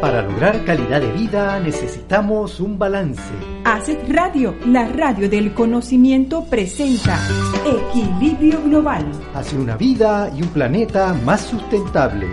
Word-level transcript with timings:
Para 0.00 0.22
lograr 0.22 0.64
calidad 0.64 1.02
de 1.02 1.12
vida 1.12 1.60
necesitamos 1.60 2.58
un 2.58 2.78
balance. 2.78 3.22
Acet 3.64 4.00
Radio, 4.08 4.54
la 4.66 4.88
radio 4.88 5.28
del 5.28 5.52
conocimiento, 5.52 6.46
presenta 6.46 7.18
Equilibrio 7.66 8.62
Global. 8.62 9.04
Hacia 9.34 9.58
una 9.58 9.76
vida 9.76 10.32
y 10.34 10.42
un 10.42 10.48
planeta 10.48 11.12
más 11.12 11.42
sustentable. 11.42 12.28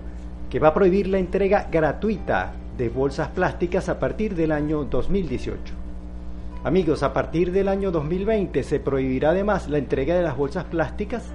que 0.50 0.60
va 0.60 0.70
a 0.70 0.74
prohibir 0.74 1.08
la 1.08 1.20
entrega 1.20 1.68
gratuita 1.70 2.54
de 2.78 2.88
bolsas 2.88 3.28
plásticas 3.28 3.90
a 3.90 4.00
partir 4.00 4.34
del 4.34 4.54
año 4.54 4.86
2018. 4.86 5.74
Amigos, 6.64 7.04
a 7.04 7.12
partir 7.12 7.52
del 7.52 7.68
año 7.68 7.92
2020 7.92 8.64
se 8.64 8.80
prohibirá 8.80 9.32
además 9.32 9.68
la 9.68 9.80
entrega 9.80 10.16
de 10.16 10.24
las 10.24 10.38
bolsas 10.38 10.64
plásticas 10.64 11.26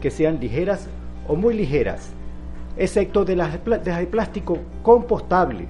que 0.00 0.10
sean 0.10 0.40
ligeras 0.40 0.88
o 1.28 1.36
muy 1.36 1.52
ligeras 1.52 2.15
excepto 2.76 3.24
de 3.24 3.36
las 3.36 3.52
de 3.64 4.06
plástico 4.06 4.58
compostable. 4.82 5.66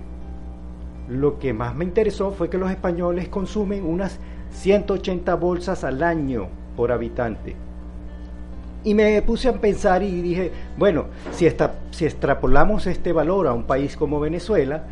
Lo 1.08 1.38
que 1.38 1.52
más 1.52 1.74
me 1.74 1.84
interesó 1.84 2.32
fue 2.32 2.50
que 2.50 2.58
los 2.58 2.70
españoles 2.70 3.28
consumen 3.28 3.84
unas 3.84 4.18
180 4.50 5.34
bolsas 5.36 5.84
al 5.84 6.02
año 6.02 6.48
por 6.76 6.90
habitante. 6.90 7.54
Y 8.82 8.94
me 8.94 9.20
puse 9.22 9.48
a 9.48 9.52
pensar 9.52 10.02
y 10.02 10.20
dije, 10.20 10.52
bueno, 10.76 11.06
si, 11.32 11.48
si 11.90 12.04
extrapolamos 12.04 12.86
este 12.86 13.12
valor 13.12 13.46
a 13.46 13.52
un 13.52 13.64
país 13.64 13.96
como 13.96 14.20
Venezuela, 14.20 14.84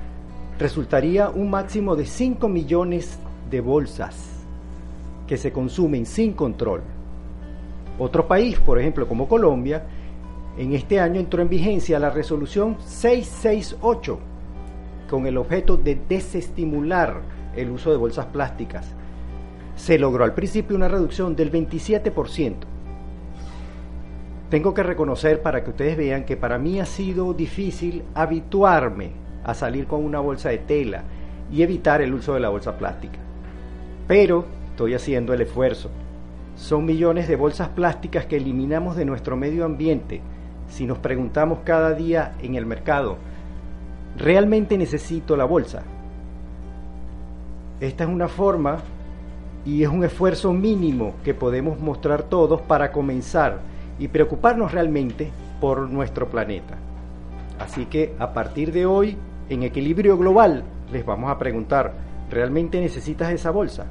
resultaría 0.58 1.28
un 1.28 1.50
máximo 1.50 1.96
de 1.96 2.06
5 2.06 2.48
millones 2.48 3.18
de 3.50 3.60
bolsas 3.60 4.34
que 5.26 5.36
se 5.36 5.52
consumen 5.52 6.06
sin 6.06 6.32
control. 6.32 6.82
Otro 7.98 8.26
país, 8.26 8.58
por 8.58 8.80
ejemplo, 8.80 9.06
como 9.06 9.28
Colombia, 9.28 9.84
en 10.56 10.72
este 10.72 11.00
año 11.00 11.20
entró 11.20 11.42
en 11.42 11.48
vigencia 11.48 11.98
la 11.98 12.10
resolución 12.10 12.76
668 12.80 14.18
con 15.10 15.26
el 15.26 15.36
objeto 15.36 15.76
de 15.76 15.98
desestimular 16.08 17.22
el 17.56 17.70
uso 17.70 17.90
de 17.90 17.96
bolsas 17.96 18.26
plásticas. 18.26 18.94
Se 19.76 19.98
logró 19.98 20.24
al 20.24 20.34
principio 20.34 20.76
una 20.76 20.88
reducción 20.88 21.34
del 21.34 21.50
27%. 21.50 22.54
Tengo 24.48 24.72
que 24.72 24.82
reconocer 24.84 25.42
para 25.42 25.64
que 25.64 25.70
ustedes 25.70 25.96
vean 25.96 26.24
que 26.24 26.36
para 26.36 26.58
mí 26.58 26.78
ha 26.78 26.86
sido 26.86 27.34
difícil 27.34 28.04
habituarme 28.14 29.10
a 29.42 29.54
salir 29.54 29.86
con 29.86 30.04
una 30.04 30.20
bolsa 30.20 30.50
de 30.50 30.58
tela 30.58 31.02
y 31.50 31.62
evitar 31.62 32.00
el 32.00 32.14
uso 32.14 32.34
de 32.34 32.40
la 32.40 32.50
bolsa 32.50 32.78
plástica. 32.78 33.18
Pero 34.06 34.44
estoy 34.70 34.94
haciendo 34.94 35.34
el 35.34 35.40
esfuerzo. 35.40 35.90
Son 36.54 36.84
millones 36.84 37.26
de 37.26 37.34
bolsas 37.34 37.68
plásticas 37.70 38.26
que 38.26 38.36
eliminamos 38.36 38.96
de 38.96 39.04
nuestro 39.04 39.36
medio 39.36 39.64
ambiente 39.64 40.20
si 40.68 40.86
nos 40.86 40.98
preguntamos 40.98 41.60
cada 41.64 41.92
día 41.92 42.34
en 42.42 42.54
el 42.54 42.66
mercado, 42.66 43.16
¿realmente 44.16 44.76
necesito 44.78 45.36
la 45.36 45.44
bolsa? 45.44 45.82
Esta 47.80 48.04
es 48.04 48.10
una 48.10 48.28
forma 48.28 48.78
y 49.64 49.82
es 49.82 49.88
un 49.88 50.04
esfuerzo 50.04 50.52
mínimo 50.52 51.14
que 51.24 51.34
podemos 51.34 51.80
mostrar 51.80 52.24
todos 52.24 52.60
para 52.60 52.92
comenzar 52.92 53.58
y 53.98 54.08
preocuparnos 54.08 54.72
realmente 54.72 55.30
por 55.60 55.88
nuestro 55.90 56.28
planeta. 56.28 56.76
Así 57.58 57.86
que 57.86 58.14
a 58.18 58.32
partir 58.32 58.72
de 58.72 58.86
hoy, 58.86 59.16
en 59.48 59.62
equilibrio 59.62 60.18
global, 60.18 60.64
les 60.92 61.04
vamos 61.04 61.30
a 61.30 61.38
preguntar, 61.38 61.92
¿realmente 62.30 62.80
necesitas 62.80 63.32
esa 63.32 63.50
bolsa? 63.50 63.86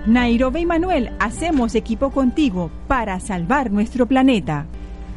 Nairobi 0.06 0.60
y 0.60 0.66
Manuel, 0.66 1.12
hacemos 1.18 1.74
equipo 1.74 2.10
contigo 2.10 2.70
para 2.86 3.18
salvar 3.20 3.70
nuestro 3.70 4.06
planeta. 4.06 4.66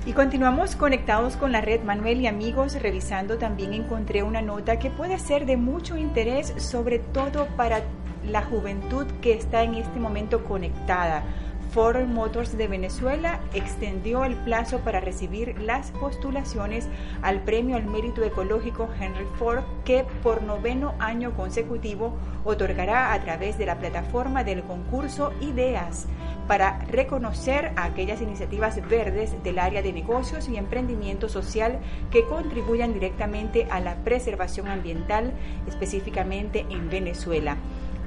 Y 0.06 0.14
continuamos 0.14 0.78
conectados 0.78 1.36
con 1.36 1.52
la 1.52 1.60
red 1.60 1.84
Manuel 1.84 2.22
y 2.22 2.28
amigos, 2.28 2.82
revisando 2.82 3.38
también 3.38 3.74
encontré 3.74 4.24
una 4.24 4.42
nota 4.42 4.80
que 4.80 4.90
puede 4.90 5.20
ser 5.20 5.46
de 5.46 5.58
mucho 5.58 5.98
interés, 5.98 6.54
sobre 6.56 7.00
todo 7.00 7.48
para 7.58 7.82
la 8.26 8.42
juventud 8.42 9.06
que 9.22 9.34
está 9.34 9.64
en 9.64 9.76
este 9.76 10.00
momento 10.00 10.46
conectada 10.46 11.24
Ford 11.72 12.06
Motors 12.08 12.58
de 12.58 12.68
Venezuela 12.68 13.40
extendió 13.54 14.24
el 14.24 14.36
plazo 14.36 14.80
para 14.80 15.00
recibir 15.00 15.60
las 15.62 15.92
postulaciones 15.92 16.88
al 17.22 17.42
Premio 17.44 17.76
al 17.76 17.86
Mérito 17.86 18.24
Ecológico 18.24 18.90
Henry 19.00 19.26
Ford 19.38 19.64
que 19.86 20.06
por 20.24 20.44
noveno 20.44 20.96
año 21.00 21.36
consecutivo 21.36 22.18
otorgará 22.46 23.14
a 23.14 23.22
través 23.22 23.58
de 23.58 23.66
la 23.66 23.80
plataforma 23.80 24.44
del 24.44 24.64
concurso 24.64 25.34
Ideas 25.42 26.08
para 26.48 26.80
reconocer 26.86 27.74
a 27.76 27.86
aquellas 27.86 28.22
iniciativas 28.22 28.80
verdes 28.88 29.36
del 29.44 29.60
área 29.60 29.82
de 29.82 29.94
negocios 29.94 30.48
y 30.48 30.58
emprendimiento 30.58 31.30
social 31.30 31.80
que 32.10 32.24
contribuyan 32.26 32.94
directamente 32.94 33.68
a 33.70 33.80
la 33.80 33.96
preservación 34.04 34.68
ambiental, 34.68 35.34
específicamente 35.68 36.66
en 36.70 36.90
Venezuela. 36.90 37.58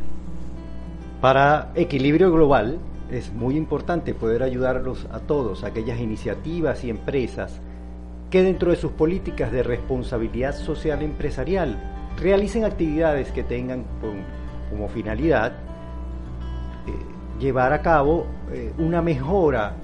Para 1.21 1.73
equilibrio 1.75 2.31
global, 2.31 2.79
es 3.11 3.33
muy 3.33 3.57
importante 3.57 4.15
poder 4.15 4.43
ayudarlos 4.43 5.07
a 5.13 5.21
todos, 5.21 5.65
aquellas 5.65 5.99
iniciativas 5.99 6.85
y 6.85 6.91
empresas 6.91 7.61
que 8.31 8.43
dentro 8.43 8.71
de 8.71 8.77
sus 8.77 8.93
políticas 8.93 9.51
de 9.51 9.63
responsabilidad 9.63 10.55
social 10.55 11.03
empresarial 11.03 11.79
realicen 12.17 12.65
actividades 12.65 13.33
que 13.33 13.43
tengan 13.43 13.85
como 14.71 14.89
finalidad 14.89 15.53
eh, 16.87 16.93
llevar 17.41 17.73
a 17.73 17.83
cabo 17.83 18.27
eh, 18.53 18.73
una 18.79 19.03
mejora 19.03 19.75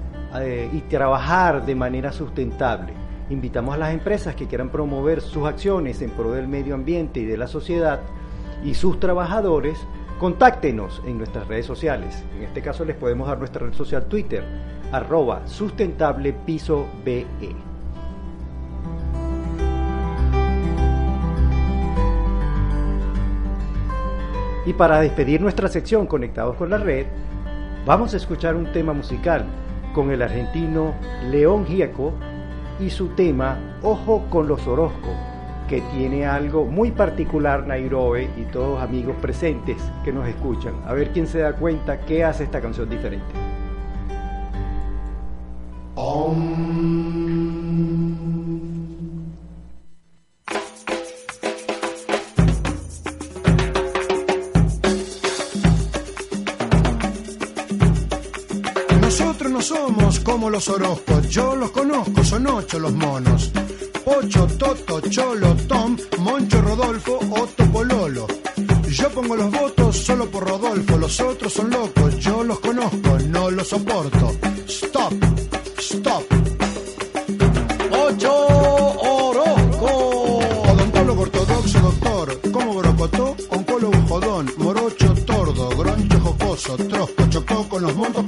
eh, 0.41 0.71
y 0.73 0.81
trabajar 0.83 1.67
de 1.67 1.75
manera 1.75 2.13
sustentable. 2.13 2.93
Invitamos 3.31 3.75
a 3.75 3.79
las 3.79 3.93
empresas 3.93 4.37
que 4.37 4.47
quieran 4.47 4.69
promover 4.69 5.21
sus 5.21 5.49
acciones 5.49 6.01
en 6.01 6.11
pro 6.11 6.31
del 6.31 6.47
medio 6.47 6.77
ambiente 6.77 7.21
y 7.21 7.25
de 7.25 7.37
la 7.37 7.49
sociedad 7.49 8.01
y 8.65 8.75
sus 8.75 9.01
trabajadores 9.01 9.79
Contáctenos 10.19 11.03
en 11.05 11.19
nuestras 11.19 11.47
redes 11.47 11.67
sociales. 11.67 12.25
En 12.37 12.45
este 12.45 12.63
caso 12.63 12.87
les 12.87 12.97
podemos 12.97 13.29
dar 13.29 13.39
nuestra 13.39 13.67
red 13.67 13.75
social 13.75 14.07
Twitter, 14.07 14.43
arroba 14.91 15.47
sustentable 15.47 16.33
piso 16.33 16.87
BE. 17.05 17.27
Y 24.65 24.73
para 24.73 25.01
despedir 25.01 25.43
nuestra 25.43 25.69
sección 25.69 26.07
Conectados 26.07 26.57
con 26.57 26.71
la 26.71 26.79
Red, 26.79 27.07
vamos 27.85 28.15
a 28.15 28.17
escuchar 28.17 28.57
un 28.57 28.73
tema 28.73 28.95
musical 28.95 29.45
con 29.93 30.11
el 30.11 30.23
argentino 30.23 30.95
León 31.31 31.67
Gieco 31.67 32.15
y 32.81 32.89
su 32.89 33.09
tema 33.09 33.59
Ojo 33.83 34.25
con 34.31 34.49
los 34.49 34.67
Orozcos 34.67 35.36
que 35.69 35.81
tiene 35.93 36.27
algo 36.27 36.65
muy 36.65 36.91
particular 36.91 37.67
Nairobi 37.67 38.29
y 38.37 38.43
todos 38.53 38.81
amigos 38.83 39.17
presentes 39.21 39.77
que 40.05 40.13
nos 40.13 40.29
escuchan. 40.29 40.75
A 40.87 40.93
ver 40.93 41.11
quién 41.13 41.27
se 41.27 41.39
da 41.41 41.55
cuenta 41.55 42.01
qué 42.01 42.25
hace 42.25 42.45
esta 42.45 42.61
canción 42.61 42.89
diferente. 42.89 43.27
Nosotros 59.01 59.51
no 59.51 59.61
somos 59.63 60.21
como 60.21 60.51
los 60.51 60.69
Orozcos, 60.69 61.29
yo 61.31 61.57
los 61.57 61.71
conozco, 61.71 62.23
son 62.23 62.47
ocho 62.47 62.79
los 62.79 62.93
monos. 62.93 63.53
Ocho, 64.09 64.47
Toto, 64.57 65.01
Cholo, 65.11 65.57
Tom, 65.67 65.97
Moncho, 66.21 66.61
Rodolfo, 66.63 67.19
Otto, 67.29 67.65
Pololo. 67.73 68.29
Yo 68.89 69.11
pongo 69.11 69.35
los 69.35 69.51
votos 69.51 69.97
solo 69.97 70.31
por 70.31 70.49
Rodolfo, 70.49 70.97
los 70.97 71.21
otros 71.21 71.53
son 71.53 71.71
locos, 71.71 72.17
yo 72.19 72.45
los 72.45 72.61
conozco, 72.61 73.19
no 73.29 73.51
los 73.51 73.67
soporto. 73.67 74.33
Stop, 74.69 75.13
stop. 75.79 76.25
Ocho, 77.91 78.47
Orozco. 79.01 79.87
Odontólogo 80.71 81.23
ortodoxo, 81.23 81.81
doctor, 81.81 82.41
como 82.53 82.75
brocotó, 82.75 83.37
oncólogo 83.51 84.01
jodón, 84.09 84.53
morocho, 84.59 85.15
tordo, 85.27 85.69
groncho, 85.71 86.21
jocoso, 86.21 86.77
trosco, 86.77 87.27
chocó 87.29 87.69
con 87.69 87.83
los 87.83 87.95
montos, 87.97 88.25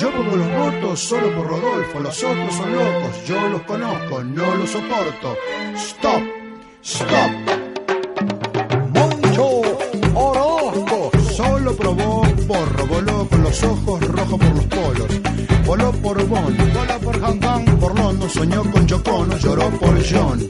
Yo 0.00 0.10
pongo 0.10 0.34
los 0.34 0.50
votos 0.50 0.98
solo 0.98 1.30
por 1.34 1.46
Rodolfo, 1.46 2.00
los 2.00 2.24
otros 2.24 2.54
son 2.54 2.72
locos, 2.72 3.26
yo 3.26 3.48
los 3.50 3.60
conozco, 3.64 4.24
no 4.24 4.54
los 4.54 4.70
soporto. 4.70 5.36
Stop, 5.76 6.22
stop. 6.82 7.30
Moncho 8.94 9.60
Orozco, 10.14 11.10
solo 11.36 11.76
probó 11.76 12.22
porro, 12.48 12.86
voló 12.86 13.28
con 13.28 13.42
los 13.42 13.62
ojos 13.62 14.00
rojos 14.08 14.38
por 14.38 14.56
los 14.56 14.64
polos. 14.64 15.20
Voló 15.66 15.92
por 15.92 16.26
Bonn, 16.26 16.56
voló 16.56 16.98
por 17.00 17.20
Hong 17.20 17.78
por 17.78 17.98
London, 17.98 18.30
soñó 18.30 18.70
con 18.72 18.86
Chocono, 18.86 19.36
lloró 19.36 19.68
por 19.68 20.02
John. 20.10 20.48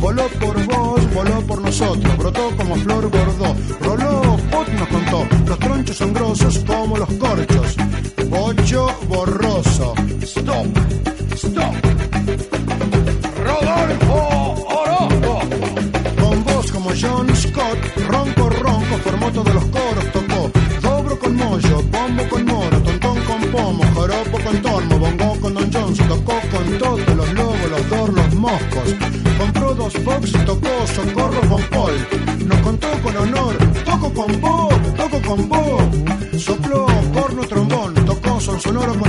Voló 0.00 0.28
por 0.38 0.66
vos, 0.66 1.14
voló 1.14 1.40
por 1.40 1.60
nosotros, 1.62 2.16
brotó 2.16 2.56
como 2.56 2.76
flor 2.76 3.10
bordó. 3.10 3.56
Roló, 3.80 4.36
Pot 4.52 4.68
nos 4.68 4.88
contó, 4.88 5.26
los 5.48 5.58
tronchos 5.58 5.96
son 5.96 6.12
grosos 6.12 6.58
como 6.64 6.96
los 6.96 7.08
corchos. 7.14 7.76
Ocho 8.36 8.88
borroso. 9.08 9.94
Stop, 10.22 10.66
stop. 11.34 11.74
Rodolfo 13.44 14.66
Orozco. 14.66 15.40
Con 16.20 16.44
voz 16.44 16.72
como 16.72 16.90
John 17.00 17.34
Scott, 17.36 17.78
ronco, 18.08 18.50
ronco, 18.50 18.98
formó 19.04 19.30
todos 19.30 19.54
los 19.54 19.64
coros, 19.66 20.12
tocó. 20.12 20.50
Dobro 20.82 21.18
con 21.18 21.36
mollo, 21.36 21.82
bombo 21.90 22.28
con 22.28 22.44
moro, 22.44 22.82
tontón 22.82 23.18
con 23.24 23.40
pomo, 23.52 23.84
joropo 23.94 24.38
con 24.44 24.62
tormo, 24.62 24.98
bongo 24.98 25.40
con 25.40 25.54
Don 25.54 25.72
Jones, 25.72 25.98
tocó 26.08 26.40
con 26.50 26.78
todos 26.78 27.16
los 27.16 27.32
lobos, 27.34 27.70
los 27.70 27.88
dor, 27.88 28.12
los 28.12 28.34
moscos. 28.34 28.94
Compró 29.38 29.74
dos 29.74 30.04
box, 30.04 30.32
tocó 30.44 30.86
socorro 30.92 31.40
con 31.48 31.62
Paul. 31.70 32.06
Nos 32.46 32.58
contó 32.62 32.88
con 33.02 33.16
honor, 33.16 33.56
toco 33.84 34.12
con 34.12 34.40
Bob, 34.40 34.96
toco 34.96 35.20
con 35.22 35.48
Bob. 35.48 36.38
Sopló 36.38 36.83
tocó 38.62 39.03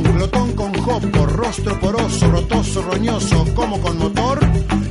mormón, 0.00 0.16
glotón 0.16 0.52
con 0.52 0.74
jopo, 0.74 1.26
rostro 1.26 1.80
poroso, 1.80 2.30
rotoso, 2.30 2.82
roñoso, 2.82 3.44
como 3.54 3.80
con 3.80 3.98
motor, 3.98 4.38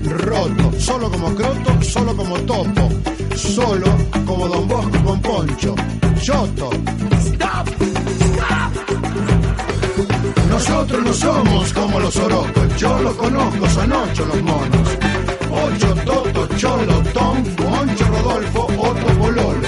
roto, 0.03 0.71
solo 0.79 1.11
como 1.11 1.33
croto, 1.35 1.81
solo 1.81 2.15
como 2.15 2.35
topo, 2.39 2.89
solo 3.35 3.85
como 4.25 4.47
Don 4.47 4.67
Bosco 4.67 5.03
con 5.03 5.21
poncho, 5.21 5.75
choto. 6.21 6.69
Nosotros 10.49 11.03
no 11.03 11.13
somos 11.13 11.73
como 11.73 11.99
los 11.99 12.15
orocos, 12.17 12.77
yo 12.77 12.99
los 13.01 13.15
conozco, 13.15 13.69
son 13.69 13.91
ocho 13.91 14.25
los 14.25 14.41
monos. 14.41 14.97
Ocho, 15.51 15.95
Toto, 16.05 16.47
Cholo, 16.57 17.01
Tom, 17.13 17.43
Moncho, 17.63 18.05
Rodolfo, 18.05 18.67
Otto, 18.77 19.07
Pololo. 19.19 19.67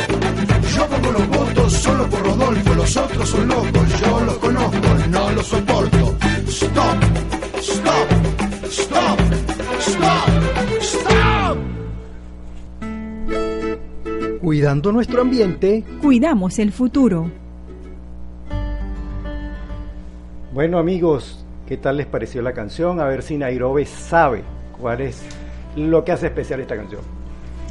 Yo 0.75 0.88
pongo 0.88 1.12
los 1.12 1.27
solo 1.70 2.08
por 2.10 2.24
Rodolfo, 2.24 2.74
los 2.74 2.98
otros 2.98 3.30
son 3.30 3.48
locos, 3.48 4.02
yo 4.02 4.20
los 4.22 4.38
conozco, 4.38 4.78
no 5.10 5.32
los 5.32 5.48
soporto. 5.48 6.16
Stop, 6.48 7.04
stop, 7.60 8.12
stop, 8.66 9.20
stop, 9.80 10.30
stop. 10.82 11.58
Cuidando 14.42 14.92
nuestro 14.92 15.22
ambiente. 15.22 15.84
Cuidamos 16.02 16.60
el 16.60 16.72
futuro. 16.72 17.30
Bueno 20.54 20.80
amigos, 20.80 21.46
¿qué 21.68 21.78
tal 21.78 21.98
les 21.98 22.08
pareció 22.08 22.42
la 22.42 22.54
canción? 22.54 23.00
A 23.00 23.06
ver 23.06 23.22
si 23.22 23.38
Nairobi 23.38 23.86
sabe 23.86 24.44
cuál 24.80 25.02
es 25.02 25.22
lo 25.76 26.04
que 26.04 26.12
hace 26.12 26.28
especial 26.28 26.62
esta 26.62 26.76
canción. 26.76 27.02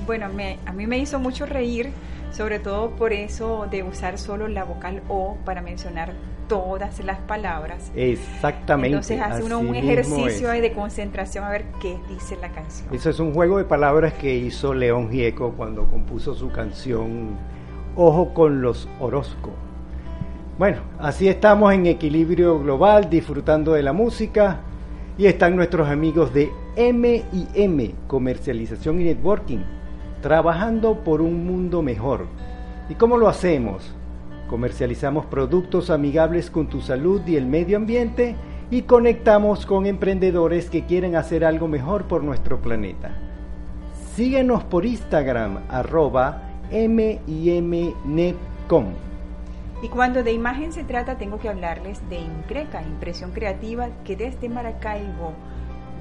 Bueno, 0.06 0.28
me, 0.32 0.58
a 0.66 0.72
mí 0.72 0.86
me 0.86 0.98
hizo 0.98 1.18
mucho 1.18 1.46
reír, 1.46 1.90
sobre 2.36 2.58
todo 2.58 2.90
por 2.90 3.12
eso 3.12 3.66
de 3.70 3.82
usar 3.82 4.18
solo 4.18 4.46
la 4.46 4.64
vocal 4.64 5.02
O 5.08 5.38
para 5.44 5.62
mencionar 5.62 6.12
todas 6.48 7.02
las 7.02 7.18
palabras. 7.20 7.90
Exactamente. 7.96 8.88
Entonces 8.88 9.20
hace 9.20 9.42
uno 9.42 9.58
un 9.58 9.74
ejercicio 9.74 10.52
es. 10.52 10.62
de 10.62 10.72
concentración 10.72 11.44
a 11.44 11.50
ver 11.50 11.64
qué 11.80 11.98
dice 12.08 12.36
la 12.40 12.50
canción. 12.52 12.94
Eso 12.94 13.10
es 13.10 13.18
un 13.18 13.32
juego 13.32 13.58
de 13.58 13.64
palabras 13.64 14.12
que 14.12 14.34
hizo 14.34 14.74
León 14.74 15.10
Gieco 15.10 15.54
cuando 15.56 15.86
compuso 15.86 16.34
su 16.34 16.50
canción 16.50 17.36
Ojo 17.96 18.34
con 18.34 18.60
los 18.60 18.88
Orozco. 19.00 19.50
Bueno, 20.58 20.78
así 20.98 21.28
estamos 21.28 21.72
en 21.72 21.86
equilibrio 21.86 22.60
global, 22.60 23.08
disfrutando 23.10 23.72
de 23.72 23.82
la 23.82 23.92
música. 23.92 24.60
Y 25.18 25.26
están 25.26 25.56
nuestros 25.56 25.88
amigos 25.88 26.34
de 26.34 26.50
M&M, 26.76 27.94
Comercialización 28.06 29.00
y 29.00 29.04
Networking, 29.04 29.60
trabajando 30.20 31.04
por 31.04 31.20
un 31.20 31.46
mundo 31.46 31.82
mejor. 31.82 32.26
¿Y 32.88 32.94
cómo 32.94 33.16
lo 33.16 33.28
hacemos? 33.28 33.94
Comercializamos 34.48 35.26
productos 35.26 35.90
amigables 35.90 36.50
con 36.50 36.68
tu 36.68 36.80
salud 36.80 37.20
y 37.26 37.36
el 37.36 37.46
medio 37.46 37.76
ambiente 37.76 38.36
y 38.70 38.82
conectamos 38.82 39.66
con 39.66 39.86
emprendedores 39.86 40.70
que 40.70 40.84
quieren 40.86 41.16
hacer 41.16 41.44
algo 41.44 41.68
mejor 41.68 42.04
por 42.04 42.22
nuestro 42.22 42.60
planeta. 42.60 43.16
Síguenos 44.14 44.64
por 44.64 44.86
Instagram, 44.86 45.60
arroba 45.68 46.42
mimnetcom. 46.72 47.86
Y 49.82 49.88
cuando 49.88 50.22
de 50.22 50.32
imagen 50.32 50.72
se 50.72 50.84
trata, 50.84 51.18
tengo 51.18 51.38
que 51.38 51.48
hablarles 51.48 52.00
de 52.08 52.18
Increca, 52.18 52.82
impresión 52.82 53.32
creativa, 53.32 53.88
que 54.04 54.16
desde 54.16 54.48
Maracaibo, 54.48 55.34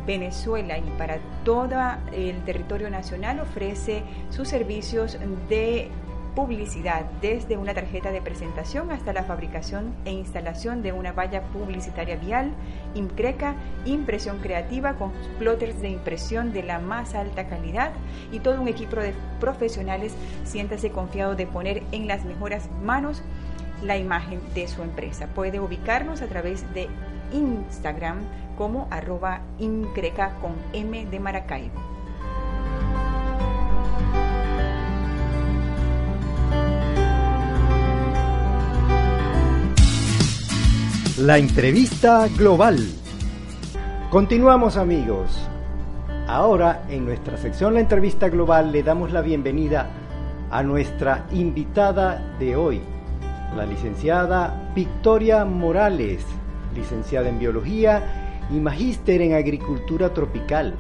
Venezuela 0.06 0.78
y 0.78 0.90
para 0.98 1.20
todo 1.44 1.76
el 2.14 2.44
territorio 2.44 2.90
nacional 2.90 3.40
ofrece 3.40 4.04
sus 4.30 4.48
servicios 4.48 5.18
de 5.50 5.90
publicidad, 6.36 7.06
desde 7.22 7.58
una 7.58 7.74
tarjeta 7.74 8.12
de 8.12 8.22
presentación 8.22 8.92
hasta 8.92 9.14
la 9.14 9.24
fabricación 9.24 9.96
e 10.04 10.12
instalación 10.12 10.84
de 10.84 10.92
una 10.92 11.14
valla 11.14 11.42
publicitaria 11.44 12.18
vial, 12.18 12.52
Increca, 12.94 13.56
impresión 13.86 14.40
creativa 14.40 14.94
con 14.96 15.12
plotters 15.40 15.82
de 15.82 15.90
impresión 15.90 16.52
de 16.54 16.64
la 16.64 16.80
más 16.80 17.16
alta 17.16 17.48
calidad 17.48 17.92
y 18.32 18.40
todo 18.40 18.62
un 18.62 18.68
equipo 18.68 18.98
de 18.98 19.14
profesionales 19.40 20.14
siéntase 20.44 20.92
confiado 20.92 21.36
de 21.36 21.48
poner 21.48 21.84
en 21.92 22.08
las 22.08 22.26
mejores 22.26 22.70
manos 22.84 23.24
la 23.82 23.98
imagen 23.98 24.40
de 24.54 24.68
su 24.68 24.82
empresa. 24.82 25.28
Puede 25.28 25.60
ubicarnos 25.60 26.22
a 26.22 26.28
través 26.28 26.66
de 26.74 26.88
Instagram 27.36 28.20
como 28.58 28.88
arroba 28.90 29.42
increca 29.60 30.36
con 30.42 30.54
M 30.74 31.06
de 31.06 31.20
Maracaibo. 31.20 31.82
La 41.20 41.38
entrevista 41.38 42.28
global. 42.38 42.78
Continuamos 44.10 44.78
amigos. 44.78 45.48
Ahora 46.28 46.84
en 46.90 47.06
nuestra 47.06 47.38
sección 47.38 47.76
La 47.76 47.82
entrevista 47.82 48.30
global 48.30 48.72
le 48.72 48.84
damos 48.84 49.12
la 49.12 49.22
bienvenida 49.22 49.88
a 50.52 50.64
nuestra 50.64 51.26
invitada 51.32 52.36
de 52.40 52.56
hoy, 52.56 52.82
la 53.56 53.66
licenciada 53.66 54.72
Victoria 54.76 55.46
Morales, 55.46 56.26
licenciada 56.76 57.30
en 57.30 57.40
biología 57.40 58.48
y 58.52 58.60
magíster 58.60 59.22
en 59.22 59.34
agricultura 59.34 60.14
tropical. 60.14 60.76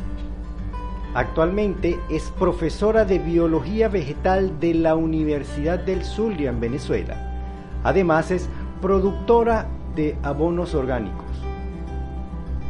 Actualmente 1.13 1.97
es 2.09 2.29
profesora 2.37 3.05
de 3.05 3.19
biología 3.19 3.87
vegetal 3.87 4.59
de 4.59 4.73
la 4.73 4.95
Universidad 4.95 5.79
del 5.79 6.03
Zulia 6.03 6.49
en 6.49 6.59
Venezuela. 6.59 7.15
Además 7.83 8.31
es 8.31 8.49
productora 8.81 9.67
de 9.95 10.17
abonos 10.23 10.75
orgánicos. 10.75 11.25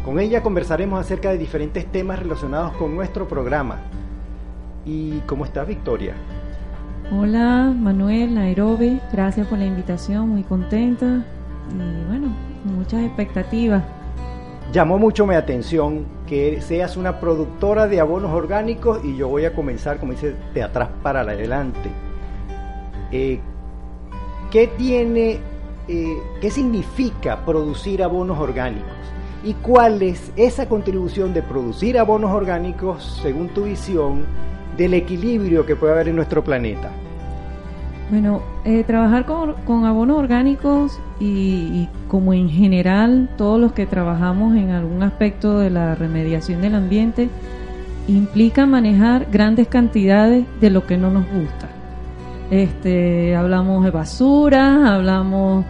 Con 0.03 0.19
ella 0.19 0.43
conversaremos 0.43 0.99
acerca 0.99 1.31
de 1.31 1.39
diferentes 1.39 1.91
temas 1.91 2.19
relacionados 2.19 2.73
con 2.73 2.95
nuestro 2.95 3.27
programa. 3.27 3.79
¿Y 4.85 5.19
cómo 5.21 5.45
está 5.45 5.63
Victoria? 5.63 6.13
Hola 7.11 7.73
Manuel, 7.75 8.35
Nairobi, 8.35 8.99
gracias 9.11 9.47
por 9.47 9.57
la 9.57 9.65
invitación, 9.65 10.29
muy 10.29 10.43
contenta 10.43 11.25
y 11.71 12.07
bueno, 12.07 12.27
muchas 12.63 13.03
expectativas. 13.03 13.83
Llamó 14.71 14.97
mucho 14.97 15.25
mi 15.25 15.35
atención 15.35 16.05
que 16.27 16.59
seas 16.61 16.97
una 16.97 17.19
productora 17.19 17.87
de 17.87 17.99
abonos 17.99 18.31
orgánicos 18.31 18.99
y 19.03 19.15
yo 19.15 19.27
voy 19.27 19.45
a 19.45 19.53
comenzar, 19.53 19.99
como 19.99 20.11
dice, 20.11 20.35
de 20.53 20.63
atrás 20.63 20.89
para 21.01 21.21
adelante. 21.21 21.89
Eh, 23.11 23.39
¿Qué 24.51 24.67
tiene, 24.67 25.39
eh, 25.87 26.17
qué 26.41 26.49
significa 26.49 27.45
producir 27.45 28.03
abonos 28.03 28.39
orgánicos? 28.39 28.91
¿Y 29.43 29.53
cuál 29.53 30.01
es 30.01 30.31
esa 30.35 30.67
contribución 30.67 31.33
de 31.33 31.43
producir 31.43 31.99
abonos 31.99 32.31
orgánicos, 32.31 33.19
según 33.21 33.49
tu 33.49 33.65
visión, 33.65 34.25
del 34.75 34.95
equilibrio 34.95 35.65
que 35.65 35.75
puede 35.75 35.93
haber 35.93 36.09
en 36.09 36.15
nuestro 36.15 36.43
planeta? 36.43 36.89
Bueno, 38.09 38.41
eh, 38.65 38.83
trabajar 38.83 39.25
con, 39.25 39.85
abonos 39.85 40.17
orgánicos 40.17 40.99
y, 41.19 41.87
como 42.07 42.33
en 42.33 42.49
general 42.49 43.29
todos 43.35 43.59
los 43.59 43.71
que 43.71 43.87
trabajamos 43.87 44.55
en 44.55 44.69
algún 44.69 45.01
aspecto 45.01 45.57
de 45.57 45.71
la 45.71 45.95
remediación 45.95 46.61
del 46.61 46.75
ambiente 46.75 47.29
implica 48.07 48.67
manejar 48.67 49.27
grandes 49.31 49.67
cantidades 49.67 50.45
de 50.61 50.69
lo 50.69 50.85
que 50.85 50.97
no 50.97 51.09
nos 51.09 51.25
gusta. 51.31 51.67
Este, 52.51 53.35
hablamos 53.35 53.83
de 53.83 53.89
basura, 53.89 54.93
hablamos 54.93 55.65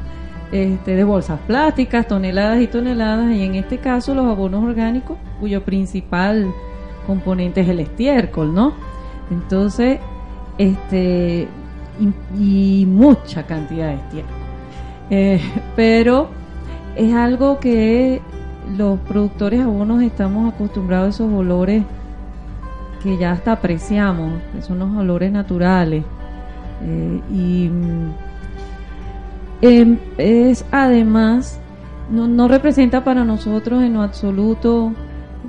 este, 0.52 0.96
de 0.98 1.04
bolsas 1.06 1.40
plásticas, 1.48 2.06
toneladas 2.06 2.62
y 2.62 2.68
toneladas, 2.68 3.32
y 3.32 3.44
en 3.44 3.56
este 3.56 3.78
caso 3.78 4.14
los 4.14 4.26
abonos 4.26 4.62
orgánicos, 4.62 5.18
cuyo 5.40 5.64
principal 5.64 6.52
componente 7.08 7.62
es 7.62 7.70
el 7.70 7.80
estiércol, 7.80 8.54
¿no? 8.54 8.74
Entonces, 9.32 10.00
este, 10.58 11.48
y, 12.00 12.86
mucha 12.86 13.44
cantidad 13.44 13.88
de 13.88 13.96
estiércol. 13.96 14.36
Eh, 15.10 15.42
pero 15.76 16.30
es 16.96 17.14
algo 17.14 17.60
que 17.60 18.22
los 18.78 19.00
productores 19.02 19.62
abonos 19.62 20.02
estamos 20.02 20.54
acostumbrados 20.54 21.08
a 21.08 21.10
esos 21.10 21.34
olores 21.34 21.84
que 23.04 23.18
ya 23.18 23.32
hasta 23.32 23.52
apreciamos, 23.52 24.34
que 24.54 24.62
son 24.62 24.80
los 24.80 24.96
olores 24.96 25.32
naturales. 25.32 26.04
Eh, 26.84 27.22
y 27.32 27.70
mm, 27.70 28.12
em, 29.62 29.98
es 30.18 30.66
además, 30.72 31.60
no, 32.10 32.28
no 32.28 32.48
representa 32.48 33.04
para 33.04 33.24
nosotros 33.24 33.84
en 33.84 33.94
lo 33.94 34.02
absoluto 34.02 34.92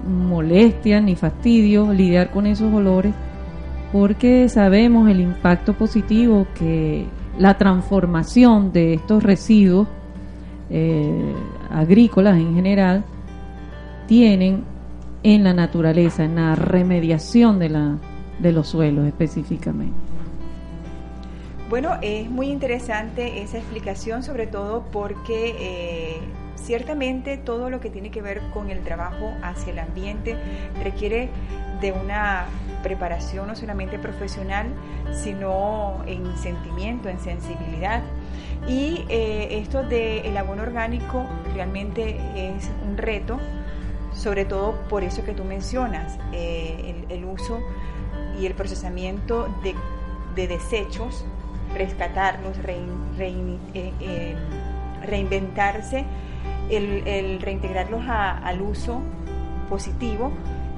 molestia 0.07 1.01
ni 1.01 1.17
fastidio 1.17 1.93
lidiar 1.93 2.31
con 2.31 2.47
esos 2.47 2.73
olores 2.73 3.15
porque 3.93 4.49
sabemos 4.49 5.09
el 5.09 5.21
impacto 5.21 5.75
positivo 5.75 6.47
que 6.59 7.07
la 7.39 7.59
transformación 7.59 8.73
de 8.73 8.95
estos 8.95 9.23
residuos 9.23 9.89
eh, 10.71 11.35
agrícolas 11.71 12.37
en 12.37 12.55
general 12.55 13.05
tienen 14.07 14.65
en 15.23 15.45
la 15.45 15.53
naturaleza, 15.53 16.25
en 16.25 16.37
la 16.37 16.55
remediación 16.55 17.59
de, 17.59 17.69
la, 17.69 17.99
de 18.39 18.53
los 18.53 18.69
suelos 18.69 19.07
específicamente. 19.07 19.97
Bueno, 21.69 21.97
es 22.01 22.31
muy 22.31 22.49
interesante 22.49 23.43
esa 23.43 23.59
explicación, 23.59 24.23
sobre 24.23 24.47
todo 24.47 24.85
porque 24.93 25.57
eh, 25.59 26.21
ciertamente 26.55 27.39
todo 27.39 27.71
lo 27.71 27.81
que 27.81 27.91
tiene 27.91 28.11
que 28.11 28.23
ver 28.23 28.41
con 28.55 28.71
el 28.71 28.85
trabajo 28.85 29.33
hacia 29.43 29.73
el 29.73 29.81
ambiente 29.81 30.37
requiere 30.83 31.29
de 31.81 31.93
una 31.93 32.47
preparación 32.87 33.49
no 33.49 33.57
solamente 33.57 33.99
profesional, 33.99 34.69
sino 35.13 36.05
en 36.07 36.37
sentimiento, 36.39 37.09
en 37.09 37.19
sensibilidad. 37.19 38.01
Y 38.69 39.05
eh, 39.09 39.59
esto 39.61 39.83
del 39.83 40.37
abono 40.37 40.63
orgánico 40.63 41.27
realmente 41.53 42.17
es 42.37 42.71
un 42.89 42.97
reto, 42.97 43.41
sobre 44.15 44.45
todo 44.45 44.77
por 44.89 45.03
eso 45.03 45.25
que 45.25 45.33
tú 45.33 45.43
mencionas, 45.43 46.17
eh, 46.33 47.05
el, 47.09 47.25
uso 47.25 47.59
y 48.41 48.47
el 48.47 48.55
procesamiento 48.55 49.49
de, 50.37 50.47
desechos, 50.47 51.25
rescatarlos, 51.75 52.57
eh, 53.19 54.37
reinventarse, 55.03 56.05
el, 56.71 57.41
reintegrarlos 57.41 58.05
al 58.09 58.63
uso 58.63 59.01
positivo 59.69 60.31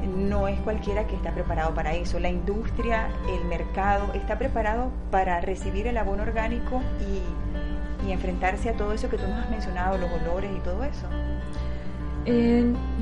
no 0.06 0.48
es 0.48 0.60
cualquiera 0.60 1.06
que 1.06 1.16
está 1.16 1.32
preparado 1.32 1.74
para 1.74 1.94
eso. 1.94 2.18
La 2.18 2.28
industria, 2.28 3.08
el 3.28 3.44
mercado 3.46 4.12
está 4.14 4.38
preparado 4.38 4.90
para 5.10 5.40
recibir 5.40 5.86
el 5.86 5.96
abono 5.96 6.22
orgánico 6.22 6.82
y, 7.00 7.22
enfrentarse 8.10 8.70
a 8.70 8.72
todo 8.72 8.94
eso 8.94 9.10
que 9.10 9.18
tú 9.18 9.24
nos 9.28 9.38
has 9.38 9.50
mencionado, 9.50 9.98
los 9.98 10.10
olores 10.10 10.50
y 10.56 10.60
todo 10.60 10.82
eso. 10.82 11.06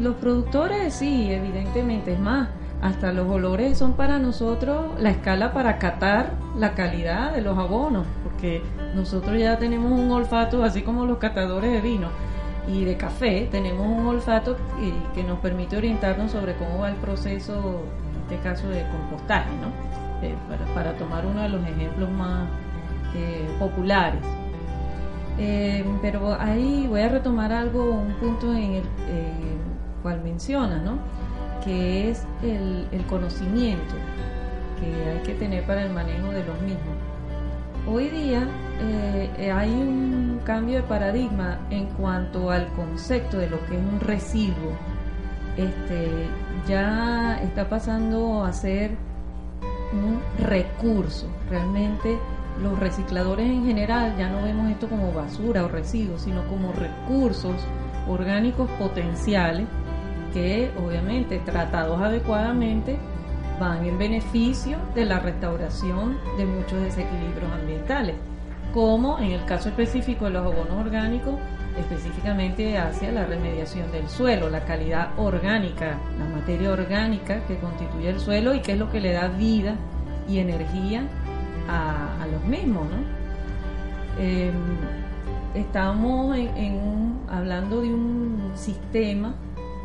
los 0.01 0.17
productores 0.17 0.95
sí, 0.95 1.31
evidentemente, 1.31 2.15
es 2.15 2.19
más, 2.19 2.49
hasta 2.83 3.13
los 3.13 3.29
olores 3.31 3.79
son 3.79 3.93
para 3.93 4.19
nosotros 4.19 5.01
la 5.01 5.11
escala 5.11 5.53
para 5.53 5.79
catar 5.79 6.33
la 6.59 6.75
calidad 6.75 7.33
de 7.33 7.41
los 7.41 7.57
abonos, 7.57 8.05
porque 8.25 8.63
nosotros 8.97 9.39
ya 9.39 9.59
tenemos 9.59 9.93
un 9.93 10.11
olfato 10.11 10.65
así 10.65 10.83
como 10.83 11.07
los 11.07 11.19
catadores 11.19 11.71
de 11.71 11.81
vino 11.81 12.09
y 12.69 12.85
de 12.85 12.97
café 12.97 13.49
tenemos 13.51 13.87
un 13.87 14.07
olfato 14.07 14.57
que 15.15 15.23
nos 15.23 15.39
permite 15.39 15.77
orientarnos 15.77 16.33
sobre 16.33 16.55
cómo 16.57 16.79
va 16.81 16.91
el 16.91 16.97
proceso, 16.97 17.83
en 18.13 18.23
este 18.23 18.49
caso 18.49 18.69
de 18.69 18.83
compostaje, 18.91 19.51
¿no? 19.61 20.27
Eh, 20.27 20.35
para, 20.75 20.95
tomar 20.95 21.27
uno 21.27 21.43
de 21.43 21.49
los 21.49 21.63
ejemplos 21.67 22.11
más 22.11 22.49
eh, 23.15 23.47
populares. 23.59 24.23
Eh, 25.39 25.85
pero 26.01 26.35
ahí 26.41 26.87
voy 26.89 27.03
a 27.03 27.09
retomar 27.09 27.53
algo, 27.53 27.91
un 27.91 28.15
punto 28.15 28.53
en 28.53 28.77
el 28.77 28.85
cual 30.03 30.23
menciona, 30.23 30.79
¿no? 30.79 30.99
que 31.63 32.11
es 32.11 32.25
el 32.43 33.05
conocimiento 33.09 33.97
que 34.79 35.11
hay 35.11 35.19
que 35.21 35.35
tener 35.35 35.65
para 35.65 35.83
el 35.83 35.91
manejo 35.91 36.29
de 36.29 36.45
los 36.45 36.61
mismos. 36.63 36.96
Hoy 37.89 38.09
día 38.09 38.49
eh, 38.81 39.31
eh, 39.39 39.53
hay 39.53 39.71
un 39.71 40.41
cambio 40.45 40.79
de 40.79 40.83
paradigma 40.83 41.61
en 41.71 41.87
cuanto 41.87 42.51
al 42.51 42.67
concepto 42.73 43.39
de 43.39 43.49
lo 43.49 43.65
que 43.67 43.77
es 43.77 43.81
un 43.81 44.01
residuo. 44.01 44.73
Este, 45.57 46.27
ya 46.67 47.41
está 47.45 47.69
pasando 47.69 48.43
a 48.43 48.53
ser 48.53 48.91
un 49.93 50.21
recurso. 50.45 51.29
Realmente 51.49 52.19
los 52.61 52.77
recicladores 52.77 53.47
en 53.47 53.65
general 53.65 54.17
ya 54.19 54.31
no 54.31 54.43
vemos 54.43 54.69
esto 54.69 54.89
como 54.89 55.13
basura 55.13 55.65
o 55.65 55.69
residuos, 55.69 56.23
sino 56.23 56.45
como 56.49 56.73
recursos 56.73 57.55
orgánicos 58.09 58.69
potenciales 58.81 59.69
que 60.33 60.73
obviamente 60.85 61.39
tratados 61.39 62.03
adecuadamente 62.03 62.99
van 63.59 63.85
en 63.85 63.99
beneficio 63.99 64.79
de 64.95 65.05
la 65.05 65.19
restauración 65.19 66.19
de 66.37 66.47
muchos 66.47 66.81
desequilibrios 66.83 67.51
ambientales 67.53 68.15
como 68.77 69.19
en 69.19 69.33
el 69.33 69.43
caso 69.47 69.71
específico 69.71 70.27
de 70.27 70.33
los 70.33 70.45
abonos 70.45 70.85
orgánicos, 70.85 71.37
específicamente 71.79 72.77
hacia 72.77 73.11
la 73.11 73.25
remediación 73.25 73.91
del 73.91 74.07
suelo, 74.07 74.51
la 74.51 74.67
calidad 74.67 75.19
orgánica, 75.19 75.99
la 76.19 76.27
materia 76.27 76.71
orgánica 76.71 77.41
que 77.47 77.57
constituye 77.57 78.11
el 78.11 78.21
suelo 78.21 78.55
y 78.55 78.61
que 78.61 78.73
es 78.73 78.79
lo 78.79 78.91
que 78.91 79.01
le 79.01 79.13
da 79.13 79.29
vida 79.29 79.77
y 80.29 80.41
energía 80.41 81.05
a, 81.71 82.27
los 82.31 82.45
mismos. 82.45 82.87
Em, 84.19 84.53
estamos 85.55 86.37
hablando 87.31 87.81
de 87.81 87.95
un 87.95 88.53
sistema 88.55 89.35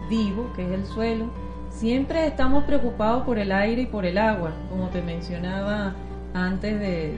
vivo 0.09 0.51
que 0.53 0.65
es 0.65 0.71
el 0.73 0.85
suelo. 0.85 1.29
Siempre 1.71 2.27
estamos 2.27 2.65
preocupados 2.65 3.23
por 3.23 3.39
el 3.39 3.51
aire 3.51 3.83
y 3.83 3.85
por 3.87 4.05
el 4.05 4.17
agua, 4.17 4.51
como 4.69 4.89
te 4.89 5.01
mencionaba 5.01 5.95
antes 6.33 6.79
de, 6.79 7.15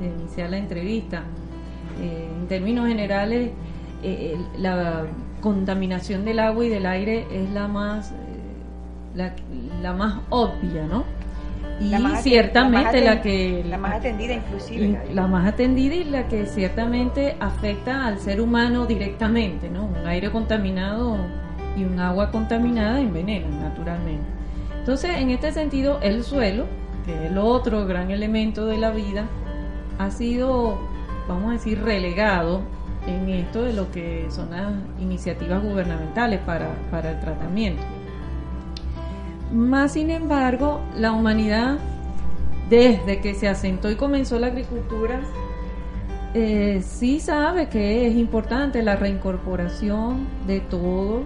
iniciar 0.00 0.50
la 0.50 0.58
entrevista. 0.58 1.22
Eh, 2.00 2.28
en 2.34 2.48
términos 2.48 2.88
generales, 2.88 3.50
eh, 4.02 4.36
la 4.58 5.04
contaminación 5.40 6.24
del 6.24 6.38
agua 6.38 6.64
y 6.64 6.68
del 6.70 6.86
aire 6.86 7.26
es 7.30 7.50
la 7.50 7.68
más, 7.68 8.12
eh, 9.16 9.32
la, 9.82 9.92
más 9.92 10.20
obvia, 10.30 10.86
¿no? 10.86 11.04
Y 11.80 11.94
ciertamente 12.22 13.02
la, 13.02 13.22
que... 13.22 13.64
La 13.68 13.78
más 13.78 13.94
atendida 13.94 14.34
inclusive. 14.34 15.00
La, 15.14 15.26
más 15.26 15.46
atendida 15.46 15.94
y 15.94 16.04
la 16.04 16.28
que 16.28 16.46
ciertamente 16.46 17.36
afecta 17.40 18.06
al 18.06 18.18
ser 18.18 18.40
humano 18.40 18.86
directamente, 18.86 19.70
¿no? 19.70 19.84
Un 19.84 20.06
aire 20.06 20.30
contaminado 20.30 21.16
y 21.80 21.84
un 21.84 21.98
agua 21.98 22.30
contaminada 22.30 23.00
envenenan 23.00 23.60
naturalmente. 23.60 24.24
Entonces, 24.78 25.16
en 25.16 25.30
este 25.30 25.52
sentido, 25.52 25.98
el 26.02 26.22
suelo 26.24 26.66
que 27.04 27.26
el 27.26 27.38
otro 27.38 27.86
gran 27.86 28.10
elemento 28.10 28.66
de 28.66 28.78
la 28.78 28.90
vida, 28.90 29.26
ha 29.98 30.10
sido, 30.10 30.78
vamos 31.28 31.50
a 31.50 31.52
decir, 31.52 31.82
relegado 31.82 32.62
en 33.06 33.28
esto 33.28 33.62
de 33.62 33.72
lo 33.72 33.90
que 33.90 34.26
son 34.30 34.50
las 34.50 34.72
iniciativas 35.00 35.62
gubernamentales 35.62 36.40
para, 36.40 36.74
para 36.90 37.12
el 37.12 37.20
tratamiento. 37.20 37.82
Más 39.52 39.92
sin 39.92 40.10
embargo, 40.10 40.80
la 40.96 41.12
humanidad, 41.12 41.78
desde 42.68 43.20
que 43.20 43.34
se 43.34 43.48
asentó 43.48 43.90
y 43.90 43.96
comenzó 43.96 44.38
la 44.38 44.48
agricultura, 44.48 45.20
eh, 46.32 46.82
sí 46.86 47.18
sabe 47.18 47.68
que 47.68 48.06
es 48.06 48.14
importante 48.14 48.82
la 48.82 48.94
reincorporación 48.94 50.28
de 50.46 50.60
todo 50.60 51.24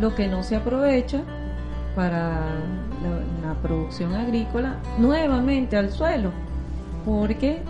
lo 0.00 0.14
que 0.14 0.28
no 0.28 0.42
se 0.42 0.56
aprovecha 0.56 1.22
para 1.94 2.54
la, 3.02 3.54
producción 3.62 4.14
agrícola 4.14 4.76
nuevamente 4.98 5.76
al 5.76 5.90
suelo, 5.90 6.30
porque 7.04 7.62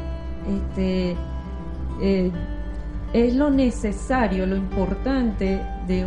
este, 0.49 1.17
eh, 2.03 2.31
es 3.13 3.35
lo 3.35 3.51
necesario, 3.51 4.47
lo 4.47 4.57
importante 4.57 5.63
de, 5.87 6.05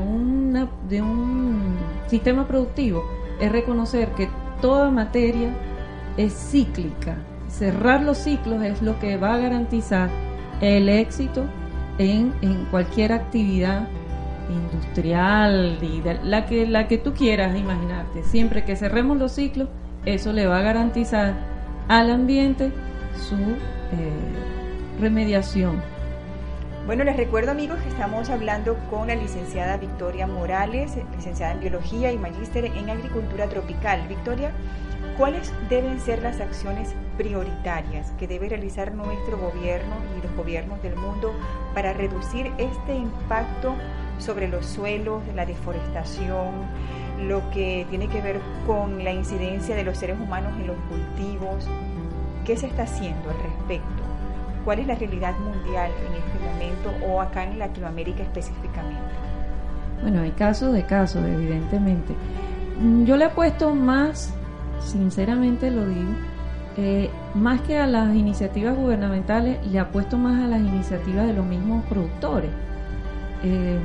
de 0.89 1.01
un 1.01 1.77
sistema 2.07 2.45
productivo, 2.45 3.03
es 3.39 3.51
reconocer 3.51 4.09
que 4.09 4.29
toda 4.61 4.91
materia 4.91 5.49
es 6.17 6.33
cíclica. 6.33 7.15
Cerrar 7.47 8.03
los 8.03 8.17
ciclos 8.17 8.61
es 8.63 8.81
lo 8.81 8.99
que 8.99 9.17
va 9.17 9.35
a 9.35 9.37
garantizar 9.37 10.09
el 10.61 10.89
éxito 10.89 11.45
en, 11.97 12.33
en 12.41 12.65
cualquier 12.65 13.13
actividad 13.13 13.87
industrial, 14.49 15.77
la, 16.23 16.45
que, 16.45 16.67
la 16.67 16.87
que 16.87 16.97
tú 16.97 17.13
quieras 17.13 17.57
imaginarte. 17.57 18.23
Siempre 18.23 18.65
que 18.65 18.75
cerremos 18.75 19.17
los 19.17 19.33
ciclos, 19.33 19.69
eso 20.05 20.33
le 20.33 20.47
va 20.47 20.59
a 20.59 20.61
garantizar 20.61 21.35
al 21.87 22.11
ambiente 22.11 22.71
su 23.15 23.35
eh, 23.35 24.99
remediación. 24.99 25.81
Bueno, 26.85 27.03
les 27.03 27.17
recuerdo 27.17 27.51
amigos 27.51 27.77
que 27.81 27.89
estamos 27.89 28.29
hablando 28.29 28.75
con 28.89 29.07
la 29.07 29.15
licenciada 29.15 29.77
Victoria 29.77 30.25
Morales, 30.25 30.93
licenciada 31.15 31.53
en 31.53 31.59
Biología 31.59 32.11
y 32.11 32.17
magíster 32.17 32.65
en 32.65 32.89
Agricultura 32.89 33.47
Tropical. 33.47 34.07
Victoria, 34.07 34.51
¿cuáles 35.15 35.53
deben 35.69 35.99
ser 35.99 36.23
las 36.23 36.39
acciones 36.39 36.95
prioritarias 37.17 38.11
que 38.17 38.27
debe 38.27 38.49
realizar 38.49 38.93
nuestro 38.95 39.37
gobierno 39.37 39.97
y 40.17 40.25
los 40.25 40.35
gobiernos 40.35 40.81
del 40.81 40.95
mundo 40.95 41.31
para 41.75 41.93
reducir 41.93 42.51
este 42.57 42.95
impacto 42.95 43.75
sobre 44.19 44.47
los 44.47 44.65
suelos, 44.65 45.23
la 45.35 45.45
deforestación, 45.45 46.51
lo 47.27 47.49
que 47.51 47.85
tiene 47.89 48.07
que 48.07 48.21
ver 48.21 48.39
con 48.67 49.03
la 49.03 49.11
incidencia 49.11 49.75
de 49.75 49.83
los 49.83 49.97
seres 49.97 50.19
humanos 50.19 50.53
en 50.59 50.67
los 50.67 50.77
cultivos? 50.89 51.67
¿Qué 52.45 52.55
se 52.55 52.67
está 52.67 52.83
haciendo 52.83 53.29
al 53.29 53.37
respecto? 53.37 54.03
¿Cuál 54.63 54.79
es 54.79 54.87
la 54.87 54.95
realidad 54.95 55.33
mundial 55.39 55.91
en 56.07 56.13
este 56.13 56.39
momento 56.45 57.05
o 57.07 57.21
acá 57.21 57.43
en 57.43 57.59
Latinoamérica 57.59 58.23
específicamente? 58.23 59.01
Bueno, 60.01 60.21
hay 60.21 60.31
casos 60.31 60.73
de 60.73 60.83
casos, 60.83 61.25
evidentemente. 61.25 62.13
Yo 63.05 63.17
le 63.17 63.25
he 63.25 63.29
puesto 63.29 63.73
más, 63.75 64.33
sinceramente 64.79 65.69
lo 65.71 65.85
digo, 65.85 66.11
eh, 66.77 67.09
más 67.35 67.59
que 67.61 67.77
a 67.77 67.87
las 67.87 68.15
iniciativas 68.15 68.77
gubernamentales, 68.77 69.65
le 69.67 69.79
apuesto 69.79 70.17
más 70.17 70.41
a 70.41 70.47
las 70.47 70.61
iniciativas 70.61 71.27
de 71.27 71.33
los 71.33 71.45
mismos 71.45 71.83
productores. 71.85 72.49
Eh, 73.43 73.79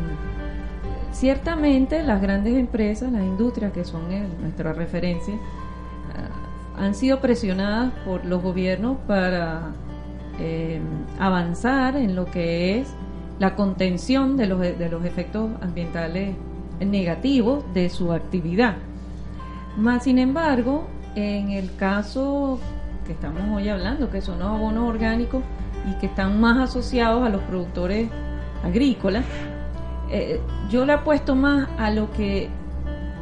ciertamente 1.13 2.03
las 2.03 2.21
grandes 2.21 2.55
empresas, 2.55 3.13
las 3.13 3.23
industrias 3.23 3.73
que 3.73 3.85
son 3.85 4.03
nuestra 4.41 4.73
referencia, 4.73 5.35
ah, 6.15 6.83
han 6.83 6.95
sido 6.95 7.21
presionadas 7.21 7.93
por 8.05 8.25
los 8.25 8.43
gobiernos 8.43 8.97
para 9.07 9.73
eh, 10.41 10.81
avanzar 11.19 11.97
en 11.97 12.17
lo 12.17 12.27
que 12.27 12.81
es 12.81 12.89
la 13.39 13.55
contención 13.55 14.37
de 14.37 14.47
los, 14.47 14.61
de 14.61 14.89
los 14.89 15.05
efectos 15.05 15.51
ambientales 15.61 16.37
negativos 16.81 17.65
de 17.75 17.91
su 17.91 18.13
actividad. 18.13 18.77
Más 19.77 20.05
sin 20.05 20.19
embargo, 20.19 20.87
en 21.15 21.51
el 21.51 21.75
caso 21.77 22.59
que 23.07 23.13
estamos 23.13 23.43
hoy 23.55 23.69
hablando, 23.69 24.11
que 24.11 24.21
son 24.21 24.39
los 24.39 24.49
abonos 24.49 24.89
orgánicos 24.89 25.43
y 25.91 25.99
que 25.99 26.07
están 26.07 26.41
más 26.41 26.71
asociados 26.71 27.25
a 27.25 27.29
los 27.29 27.43
productores 27.43 28.09
agrícolas, 28.65 29.25
eh, 30.11 30.41
yo 30.71 30.85
le 30.85 30.93
apuesto 30.93 31.35
más 31.35 31.69
a 31.79 31.91
lo 31.91 32.11
que 32.13 32.49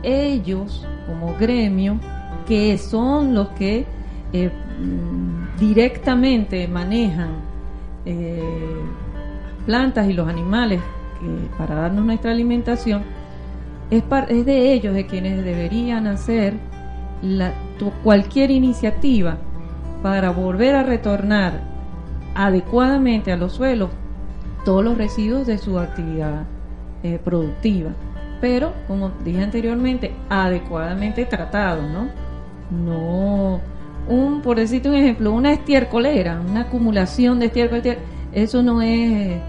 ellos, 0.03 0.87
como 1.07 1.37
gremio, 1.37 1.99
que 2.47 2.77
son 2.79 3.35
los 3.35 3.49
que 3.51 3.87
eh, 4.33 4.51
mm, 4.81 5.59
directamente 5.59 6.67
manejan 6.69 7.37
eh, 8.05 8.43
plantas 9.67 10.09
y 10.09 10.13
los 10.13 10.29
animales 10.29 10.81
para 11.57 11.77
darnos 11.77 12.05
nuestra 12.05 12.33
alimentación, 12.33 13.05
es, 13.91 14.05
de 14.45 14.73
ellos 14.73 14.93
de 14.93 15.07
quienes 15.07 15.45
deberían 15.45 16.09
hacer 16.09 16.55
cualquier 18.03 18.51
iniciativa 18.51 19.39
para 20.03 20.31
volver 20.31 20.75
a 20.75 20.83
retornar 20.83 21.61
adecuadamente 22.35 23.31
a 23.31 23.37
los 23.37 23.53
suelos 23.53 23.91
todos 24.65 24.85
los 24.85 24.97
residuos 24.97 25.47
de 25.47 25.59
su 25.59 25.79
actividad 25.79 26.45
eh, 27.03 27.19
productiva. 27.23 27.91
Pero, 28.41 28.73
como 28.89 29.11
dije 29.25 29.43
anteriormente, 29.43 30.13
adecuadamente 30.29 31.25
tratados, 31.25 31.85
¿no? 31.91 32.09
No, 32.71 33.61
un, 34.09 34.43
por 34.43 34.57
decirte 34.57 34.89
un 34.89 34.97
ejemplo, 34.97 35.33
una 35.33 35.53
estiércolera, 35.53 36.41
una 36.41 36.63
acumulación 36.63 37.39
de 37.39 37.47
estiércol, 37.47 37.83
eso 38.33 38.63
no 38.63 38.83
es 38.83 39.41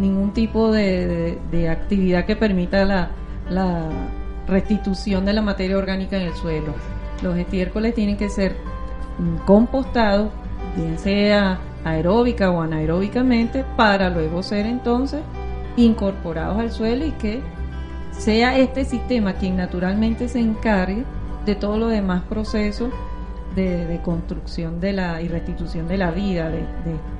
ningún 0.00 0.32
tipo 0.32 0.70
de, 0.70 1.38
actividad 1.70 2.26
que 2.26 2.36
permita 2.36 2.84
la, 2.84 3.88
restitución 4.46 5.26
de 5.26 5.34
la 5.34 5.42
materia 5.42 5.76
orgánica 5.76 6.16
en 6.16 6.22
el 6.22 6.34
suelo. 6.34 6.72
Los 7.22 7.36
estiércoles 7.36 7.94
tienen 7.94 8.16
que 8.16 8.30
ser 8.30 8.56
compostado, 9.44 10.30
bien 10.74 10.98
sea 10.98 11.60
aeróbica 11.90 12.50
o 12.50 12.60
anaeróbicamente, 12.62 13.64
para 13.76 14.10
luego 14.10 14.42
ser 14.42 14.66
entonces 14.66 15.20
incorporados 15.76 16.58
al 16.58 16.72
suelo 16.72 17.06
y 17.06 17.12
que 17.12 17.40
sea 18.12 18.58
este 18.58 18.84
sistema 18.84 19.34
quien 19.34 19.56
naturalmente 19.56 20.28
se 20.28 20.40
encargue 20.40 21.04
de 21.46 21.54
todo 21.54 21.78
lo 21.78 21.88
demás 21.88 22.22
procesos 22.28 22.90
de, 23.54 24.00
construcción 24.04 24.80
de 24.80 24.92
la 24.92 25.20
y 25.20 25.28
restitución 25.28 25.88
de 25.88 25.98
la 25.98 26.10
vida 26.10 26.48
de, 26.48 26.60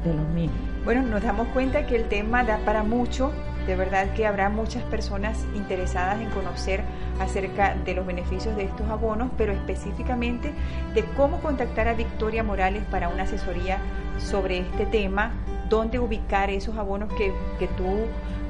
de 0.05 0.15
los 0.15 0.29
mismos. 0.29 0.57
Bueno, 0.85 1.03
nos 1.03 1.23
damos 1.23 1.49
cuenta 1.49 1.87
que 1.87 1.97
el 1.97 2.05
tema 2.05 2.45
da 2.45 2.59
para 2.65 2.83
mucho, 2.83 3.33
de 3.69 3.77
verdad 3.77 4.15
que 4.15 4.27
habrá 4.27 4.49
muchas 4.49 4.83
personas 4.85 5.45
interesadas 5.55 6.23
en 6.23 6.31
conocer 6.31 6.81
acerca 7.21 7.75
de 7.75 7.93
los 7.93 8.07
beneficios 8.07 8.57
de 8.57 8.65
estos 8.65 8.89
abonos, 8.89 9.29
pero 9.37 9.53
específicamente 9.53 10.55
de 10.95 11.05
cómo 11.19 11.39
contactar 11.41 11.87
a 11.87 11.93
Victoria 11.93 12.43
Morales 12.43 12.83
para 12.91 13.11
una 13.11 13.25
asesoría 13.25 13.79
sobre 14.17 14.61
este 14.61 14.87
tema, 14.87 15.33
dónde 15.69 15.99
ubicar 15.99 16.49
esos 16.49 16.79
abonos 16.79 17.13
que, 17.13 17.31
que 17.59 17.69
tú 17.69 18.07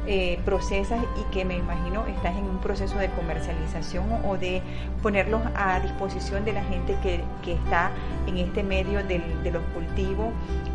eh, 0.07 0.39
procesas 0.45 1.03
y 1.21 1.35
que 1.35 1.45
me 1.45 1.57
imagino 1.57 2.07
estás 2.07 2.37
en 2.37 2.45
un 2.45 2.59
proceso 2.59 2.97
de 2.99 3.09
comercialización 3.11 4.07
o 4.25 4.39
de 4.39 4.63
ponerlos 5.03 5.43
a 5.57 5.81
disposición 5.81 6.45
de 6.45 6.53
la 6.53 6.63
gente 6.63 6.97
que, 7.03 7.25
que 7.43 7.55
está 7.55 7.91
en 8.29 8.39
este 8.39 8.63
medio 8.63 9.03
del, 9.03 9.43
de 9.43 9.51
los 9.51 9.65
cultivos 9.75 10.29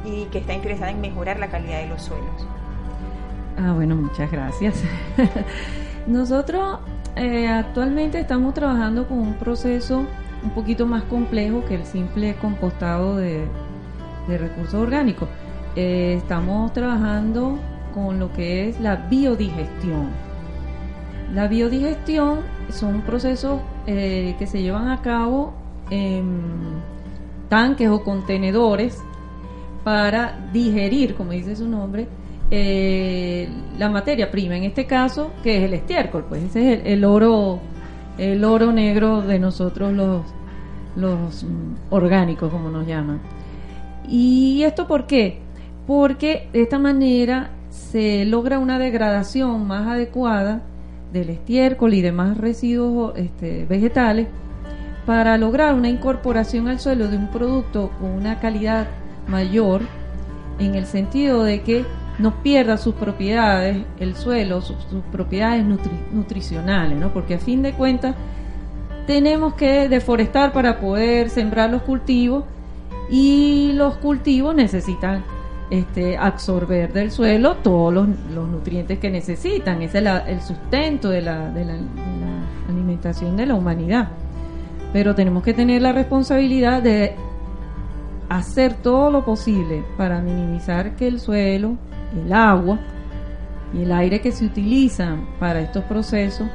y 0.04 0.26
que 0.26 0.40
está 0.40 0.54
interesada 0.54 0.92
en 0.92 1.00
mejorar 1.00 1.40
la 1.40 1.48
calidad 1.48 1.80
de 1.80 1.88
los 1.88 2.02
suelos. 2.02 2.46
Ah, 3.58 3.74
bueno, 3.74 3.96
muchas 3.96 4.32
gracias. 4.32 4.84
Nosotros 6.08 6.80
eh, 7.16 7.48
actualmente 7.48 8.20
estamos 8.20 8.54
trabajando 8.54 9.08
con 9.08 9.20
un 9.20 9.34
proceso 9.36 10.06
un 10.44 10.50
poquito 10.52 10.86
más 10.86 11.04
complejo 11.04 11.64
que 11.66 11.76
el 11.76 11.86
simple 11.86 12.36
compostado 12.36 13.18
de, 13.18 13.46
recursos 14.28 14.76
orgánicos. 14.76 15.30
Eh, 15.76 16.16
estamos 16.18 16.74
trabajando 16.74 17.58
con 17.94 18.20
lo 18.20 18.34
que 18.34 18.70
es 18.70 18.80
la 18.80 18.96
biodigestión. 18.96 20.10
La 21.34 21.48
biodigestión 21.48 22.40
son 22.70 23.02
procesos 23.02 23.62
eh, 23.88 24.36
que 24.40 24.48
se 24.48 24.62
llevan 24.62 24.90
a 24.90 25.02
cabo 25.02 25.54
en 25.90 26.42
tanques 27.50 27.90
o 27.90 28.04
contenedores 28.04 29.02
para 29.84 30.50
digerir, 30.52 31.16
como 31.16 31.32
dice 31.32 31.56
su 31.56 31.68
nombre, 31.68 32.08
eh, 32.56 33.50
la 33.80 33.90
materia 33.90 34.30
prima, 34.30 34.56
en 34.56 34.66
este 34.66 34.86
caso, 34.86 35.32
que 35.42 35.58
es 35.58 35.64
el 35.64 35.74
estiércol, 35.74 36.26
pues 36.30 36.44
ese 36.44 36.74
es 36.74 36.82
el, 36.86 37.04
oro, 37.04 37.60
el 38.20 38.44
oro 38.44 38.72
negro 38.72 39.24
de 39.24 39.40
nosotros 39.40 39.92
los, 39.92 40.22
los 40.96 41.48
orgánicos, 41.90 42.52
como 42.52 42.70
nos 42.70 42.86
llaman. 42.86 43.22
¿Y 44.08 44.62
esto 44.62 44.86
por 44.86 45.08
qué? 45.08 45.40
Porque 45.88 46.48
de 46.54 46.62
esta 46.62 46.78
manera 46.78 47.50
se 47.72 48.24
logra 48.26 48.60
una 48.60 48.78
degradación 48.78 49.66
más 49.66 49.88
adecuada 49.88 50.62
del 51.12 51.32
estiércol 51.32 51.96
y 51.96 52.02
demás 52.02 52.38
residuos 52.38 53.18
este, 53.18 53.66
vegetales 53.66 54.28
para 55.08 55.40
lograr 55.40 55.74
una 55.74 55.90
incorporación 55.90 56.68
al 56.68 56.80
suelo 56.80 57.08
de 57.08 57.18
un 57.18 57.32
producto 57.32 57.90
con 58.00 58.12
una 58.12 58.40
calidad 58.40 58.86
mayor 59.28 59.82
en 60.60 60.76
el 60.76 60.86
sentido 60.86 61.44
de 61.44 61.64
que 61.64 61.84
no 62.20 62.44
pierda 62.44 62.78
sus 62.78 62.96
propiedades, 62.96 63.78
el 64.00 64.16
suelo, 64.16 64.62
sus, 64.62 64.78
propiedades 65.12 65.66
nutricionales, 66.12 66.98
¿no? 66.98 67.12
Porque 67.12 67.36
a 67.36 67.40
fin 67.40 67.62
de 67.62 67.74
cuentas 67.74 68.16
tenemos 69.08 69.56
que 69.56 69.90
deforestar 69.90 70.54
para 70.54 70.80
poder 70.80 71.30
sembrar 71.30 71.70
los 71.70 71.82
cultivos 71.82 72.46
y 73.10 73.72
los 73.74 73.98
cultivos 73.98 74.56
necesitan 74.56 75.24
este, 75.70 76.18
absorber 76.18 76.94
del 76.94 77.12
suelo 77.12 77.56
todos 77.56 77.94
los, 77.94 78.08
nutrientes 78.48 79.00
que 79.00 79.10
necesitan. 79.10 79.82
Ese 79.82 80.00
es 80.00 80.06
el 80.28 80.42
sustento 80.42 81.10
de 81.10 81.22
la, 81.22 81.50
de 81.50 81.66
la 81.66 81.76
alimentación 82.70 83.36
de 83.36 83.48
la 83.48 83.56
humanidad. 83.56 84.10
Pero 84.94 85.16
tenemos 85.16 85.44
que 85.44 85.54
tener 85.54 85.82
la 85.82 85.92
responsabilidad 85.92 86.84
de 86.84 87.16
hacer 88.30 88.76
todo 88.76 89.12
lo 89.12 89.26
posible 89.26 89.84
para 89.98 90.22
minimizar 90.22 90.96
que 90.96 91.08
el 91.08 91.20
suelo, 91.20 91.76
el 92.16 92.32
agua 92.32 92.80
y 93.74 93.84
el 93.84 93.92
aire 93.92 94.22
que 94.22 94.32
se 94.32 94.46
utilizan 94.46 95.28
para 95.40 95.62
estos 95.62 95.84
procesos 95.86 96.48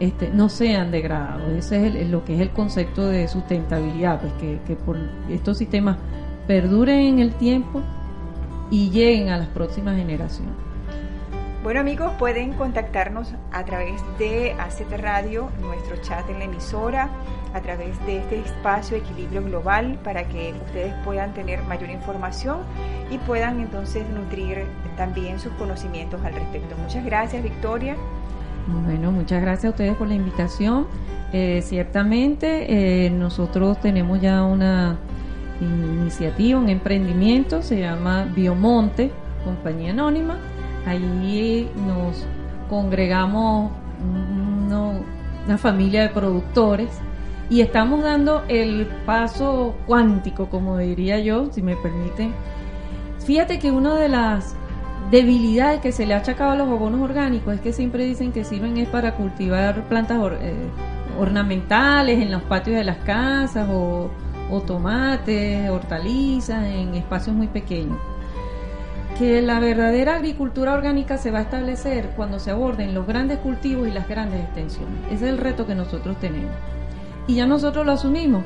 este, 0.00 0.30
no 0.30 0.48
sean 0.48 0.90
degradados. 0.90 1.50
Ese 1.52 1.86
es 2.02 2.08
lo 2.08 2.24
que 2.24 2.34
es 2.34 2.40
el 2.40 2.50
concepto 2.50 3.06
de 3.06 3.28
sustentabilidad, 3.28 4.20
pues 4.20 4.32
que, 4.34 4.58
que 4.66 4.76
por 4.76 4.96
estos 5.28 5.58
sistemas 5.58 5.98
perduren 6.46 7.00
en 7.00 7.18
el 7.18 7.34
tiempo 7.34 7.82
y 8.70 8.90
lleguen 8.90 9.28
a 9.28 9.38
las 9.38 9.48
próximas 9.48 9.96
generaciones. 9.96 10.69
Bueno 11.62 11.80
amigos, 11.80 12.10
pueden 12.18 12.54
contactarnos 12.54 13.34
a 13.52 13.66
través 13.66 14.00
de 14.18 14.52
ACT 14.58 14.92
Radio, 14.98 15.50
nuestro 15.60 15.98
chat 16.00 16.26
en 16.30 16.38
la 16.38 16.46
emisora, 16.46 17.10
a 17.52 17.60
través 17.60 17.98
de 18.06 18.16
este 18.16 18.40
espacio 18.40 18.96
Equilibrio 18.96 19.44
Global 19.44 19.98
para 20.02 20.26
que 20.26 20.54
ustedes 20.64 20.94
puedan 21.04 21.34
tener 21.34 21.62
mayor 21.64 21.90
información 21.90 22.60
y 23.10 23.18
puedan 23.18 23.60
entonces 23.60 24.08
nutrir 24.08 24.64
también 24.96 25.38
sus 25.38 25.52
conocimientos 25.52 26.24
al 26.24 26.32
respecto. 26.32 26.76
Muchas 26.78 27.04
gracias 27.04 27.42
Victoria. 27.42 27.94
Bueno, 28.66 29.12
muchas 29.12 29.42
gracias 29.42 29.66
a 29.66 29.70
ustedes 29.70 29.96
por 29.96 30.08
la 30.08 30.14
invitación. 30.14 30.86
Eh, 31.34 31.60
ciertamente 31.62 33.04
eh, 33.04 33.10
nosotros 33.10 33.78
tenemos 33.82 34.18
ya 34.22 34.44
una 34.44 34.96
iniciativa, 35.60 36.58
un 36.58 36.70
emprendimiento, 36.70 37.60
se 37.60 37.80
llama 37.80 38.24
Biomonte, 38.34 39.10
compañía 39.44 39.90
anónima 39.90 40.38
Allí 40.86 41.68
nos 41.86 42.26
congregamos 42.68 43.72
una 45.44 45.58
familia 45.58 46.02
de 46.02 46.08
productores 46.10 46.90
y 47.50 47.60
estamos 47.60 48.02
dando 48.02 48.44
el 48.48 48.86
paso 49.04 49.74
cuántico, 49.86 50.48
como 50.48 50.78
diría 50.78 51.18
yo, 51.18 51.50
si 51.52 51.62
me 51.62 51.76
permiten. 51.76 52.32
Fíjate 53.26 53.58
que 53.58 53.70
una 53.70 53.96
de 53.96 54.08
las 54.08 54.54
debilidades 55.10 55.80
que 55.80 55.92
se 55.92 56.06
le 56.06 56.14
ha 56.14 56.18
achacado 56.18 56.52
a 56.52 56.56
los 56.56 56.68
abonos 56.68 57.00
orgánicos 57.00 57.54
es 57.54 57.60
que 57.60 57.72
siempre 57.72 58.04
dicen 58.04 58.32
que 58.32 58.44
sirven 58.44 58.76
es 58.76 58.88
para 58.88 59.16
cultivar 59.16 59.82
plantas 59.88 60.18
eh, 60.40 60.54
ornamentales 61.18 62.20
en 62.20 62.30
los 62.30 62.42
patios 62.42 62.76
de 62.76 62.84
las 62.84 62.98
casas 62.98 63.68
o 63.68 64.10
tomates, 64.66 65.70
hortalizas 65.70 66.64
en 66.64 66.94
espacios 66.94 67.34
muy 67.34 67.46
pequeños 67.46 67.98
que 69.20 69.42
la 69.42 69.60
verdadera 69.60 70.14
agricultura 70.14 70.72
orgánica 70.72 71.18
se 71.18 71.30
va 71.30 71.40
a 71.40 71.42
establecer 71.42 72.12
cuando 72.16 72.38
se 72.38 72.52
aborden 72.52 72.94
los 72.94 73.06
grandes 73.06 73.36
cultivos 73.40 73.86
y 73.86 73.90
las 73.90 74.08
grandes 74.08 74.40
extensiones. 74.40 74.94
Ese 75.08 75.26
es 75.26 75.30
el 75.32 75.36
reto 75.36 75.66
que 75.66 75.74
nosotros 75.74 76.18
tenemos. 76.18 76.50
Y 77.26 77.34
ya 77.34 77.46
nosotros 77.46 77.84
lo 77.84 77.92
asumimos, 77.92 78.42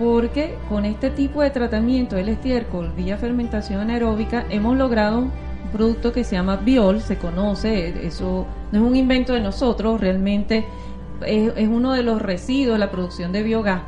porque 0.00 0.56
con 0.68 0.84
este 0.86 1.10
tipo 1.10 1.40
de 1.40 1.50
tratamiento 1.50 2.16
del 2.16 2.30
estiércol 2.30 2.90
vía 2.96 3.16
fermentación 3.16 3.78
anaeróbica 3.78 4.44
hemos 4.50 4.76
logrado 4.76 5.20
un 5.20 5.30
producto 5.72 6.12
que 6.12 6.24
se 6.24 6.34
llama 6.34 6.56
biol, 6.56 7.00
se 7.00 7.16
conoce, 7.16 8.04
eso 8.04 8.44
no 8.72 8.80
es 8.80 8.84
un 8.84 8.96
invento 8.96 9.34
de 9.34 9.40
nosotros, 9.40 10.00
realmente 10.00 10.66
es, 11.24 11.52
es 11.54 11.68
uno 11.68 11.92
de 11.92 12.02
los 12.02 12.20
residuos 12.20 12.74
de 12.74 12.80
la 12.80 12.90
producción 12.90 13.30
de 13.30 13.44
biogás. 13.44 13.82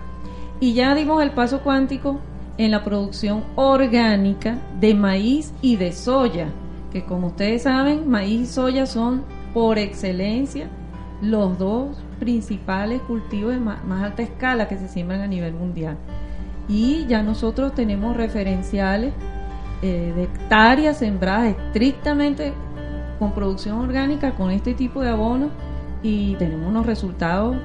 Y 0.60 0.74
ya 0.74 0.94
dimos 0.94 1.20
el 1.24 1.32
paso 1.32 1.62
cuántico 1.62 2.20
en 2.58 2.70
la 2.70 2.84
producción 2.84 3.44
orgánica 3.56 4.58
de 4.80 4.94
maíz 4.94 5.52
y 5.60 5.76
de 5.76 5.92
soya, 5.92 6.48
que 6.92 7.04
como 7.04 7.28
ustedes 7.28 7.62
saben, 7.62 8.08
maíz 8.08 8.40
y 8.40 8.46
soya 8.46 8.86
son 8.86 9.24
por 9.52 9.78
excelencia 9.78 10.68
los 11.20 11.58
dos 11.58 11.96
principales 12.20 13.00
cultivos 13.02 13.52
de 13.52 13.60
más, 13.60 13.80
alta 14.02 14.22
escala 14.22 14.68
que 14.68 14.76
se 14.76 14.88
siembran 14.88 15.20
a 15.20 15.26
nivel 15.26 15.54
mundial. 15.54 15.96
Y 16.68 17.06
ya 17.06 17.22
nosotros 17.22 17.74
tenemos 17.74 18.16
referenciales 18.16 19.12
eh, 19.82 20.12
de 20.14 20.22
hectáreas 20.24 20.98
sembradas 20.98 21.56
estrictamente 21.56 22.52
con 23.18 23.32
producción 23.32 23.78
orgánica, 23.78 24.34
con 24.34 24.50
este 24.50 24.74
tipo 24.74 25.02
de 25.02 25.10
abono, 25.10 25.50
y 26.02 26.34
tenemos 26.36 26.68
unos 26.68 26.86
resultados 26.86 27.56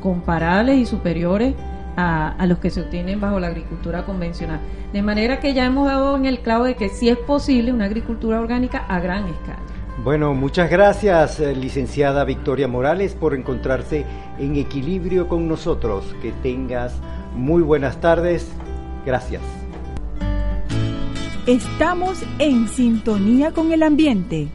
comparables 0.00 0.78
y 0.78 0.86
superiores 0.86 1.54
a, 1.96 2.46
los 2.46 2.58
que 2.58 2.70
se 2.70 2.80
obtienen 2.80 3.20
bajo 3.20 3.40
la 3.40 3.48
agricultura 3.48 4.04
convencional. 4.04 4.60
De 4.92 5.02
manera 5.02 5.40
que 5.40 5.54
ya 5.54 5.64
hemos 5.64 5.86
dado 5.86 6.16
en 6.16 6.26
el 6.26 6.40
clavo 6.40 6.64
de 6.64 6.74
que 6.74 6.88
sí 6.88 7.08
es 7.08 7.18
posible 7.18 7.72
una 7.72 7.86
agricultura 7.86 8.40
orgánica 8.40 8.84
a 8.88 9.00
gran 9.00 9.28
escala. 9.28 9.60
Bueno, 10.02 10.34
muchas 10.34 10.70
gracias, 10.70 11.38
eh, 11.38 11.54
licenciada 11.54 12.24
Victoria 12.24 12.66
Morales, 12.66 13.14
por 13.14 13.34
encontrarse 13.34 14.06
en 14.38 14.56
equilibrio 14.56 15.28
con 15.28 15.48
nosotros. 15.48 16.04
Que 16.22 16.32
tengas 16.42 16.94
muy 17.34 17.62
buenas 17.62 18.00
tardes. 18.00 18.50
Gracias. 19.04 19.42
Estamos 21.46 22.22
en 22.38 22.68
sintonía 22.68 23.52
con 23.52 23.72
el 23.72 23.82
ambiente. 23.82 24.48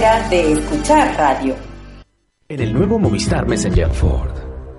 Manera 0.00 0.28
de 0.28 0.52
escuchar 0.52 1.16
radio. 1.16 1.54
En 2.48 2.60
el 2.60 2.72
nuevo 2.72 2.98
Movistar 2.98 3.46
Messenger 3.46 3.90
Ford. 3.90 4.32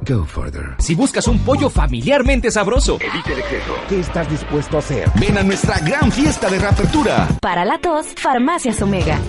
Go 0.04 0.26
further. 0.26 0.76
Si 0.80 0.96
buscas 0.96 1.28
un 1.28 1.38
pollo 1.40 1.70
familiarmente 1.70 2.50
sabroso, 2.50 2.98
evite 3.00 3.34
el 3.34 3.40
exceso. 3.40 3.74
¿Qué 3.88 4.00
estás 4.00 4.30
dispuesto 4.30 4.78
a 4.78 4.80
hacer? 4.80 5.12
Ven 5.20 5.38
a 5.38 5.44
nuestra 5.44 5.78
gran 5.80 6.12
fiesta 6.12 6.50
de 6.50 6.58
reapertura. 6.58 7.28
Para 7.40 7.66
la 7.66 7.78
tos, 7.78 8.08
Farmacias 8.18 8.82
Omega. 8.82 9.20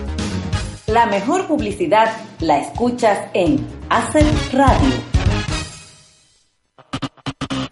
La 0.86 1.06
mejor 1.06 1.46
publicidad 1.46 2.10
la 2.40 2.58
escuchas 2.58 3.18
en 3.34 3.64
Asset 3.90 4.24
Radio. 4.52 4.94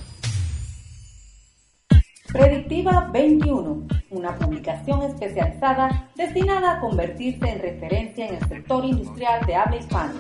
Predictiva 2.32 3.10
21, 3.14 3.88
una 4.10 4.36
publicación 4.36 5.02
especializada 5.04 6.10
destinada 6.16 6.74
a 6.74 6.80
convertirse 6.82 7.50
en 7.50 7.60
referencia 7.60 8.28
en 8.28 8.36
el 8.36 8.48
sector 8.50 8.84
industrial 8.84 9.46
de 9.46 9.56
habla 9.56 9.78
hispana. 9.78 10.14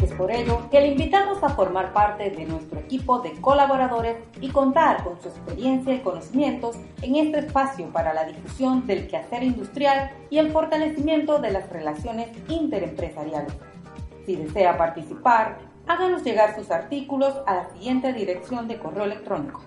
Es 0.00 0.12
por 0.12 0.30
ello 0.30 0.70
que 0.70 0.80
le 0.80 0.88
invitamos 0.88 1.42
a 1.42 1.48
formar 1.48 1.92
parte 1.92 2.30
de 2.30 2.44
nuestro 2.44 2.78
equipo 2.78 3.18
de 3.18 3.32
colaboradores 3.40 4.16
y 4.40 4.50
contar 4.50 5.02
con 5.02 5.20
su 5.20 5.28
experiencia 5.28 5.94
y 5.94 6.00
conocimientos 6.00 6.76
en 7.02 7.16
este 7.16 7.40
espacio 7.40 7.88
para 7.88 8.14
la 8.14 8.26
difusión 8.26 8.86
del 8.86 9.08
quehacer 9.08 9.42
industrial 9.42 10.12
y 10.30 10.38
el 10.38 10.52
fortalecimiento 10.52 11.40
de 11.40 11.50
las 11.50 11.68
relaciones 11.68 12.28
interempresariales. 12.48 13.52
Si 14.24 14.36
desea 14.36 14.78
participar, 14.78 15.58
háganos 15.88 16.22
llegar 16.22 16.54
sus 16.54 16.70
artículos 16.70 17.34
a 17.46 17.56
la 17.56 17.70
siguiente 17.70 18.12
dirección 18.12 18.68
de 18.68 18.78
correo 18.78 19.04
electrónico 19.04 19.62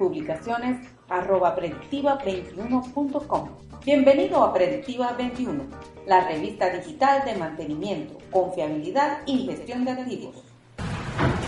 publicaciones 0.00 0.78
arroba 1.10 1.54
predictiva21.com. 1.56 3.48
Bienvenido 3.84 4.42
a 4.42 4.54
Predictiva 4.54 5.12
21, 5.18 5.64
la 6.06 6.28
revista 6.28 6.70
digital 6.70 7.24
de 7.24 7.34
mantenimiento, 7.34 8.16
confiabilidad 8.30 9.18
y 9.26 9.46
gestión 9.46 9.84
de 9.84 9.90
activos. 9.90 10.36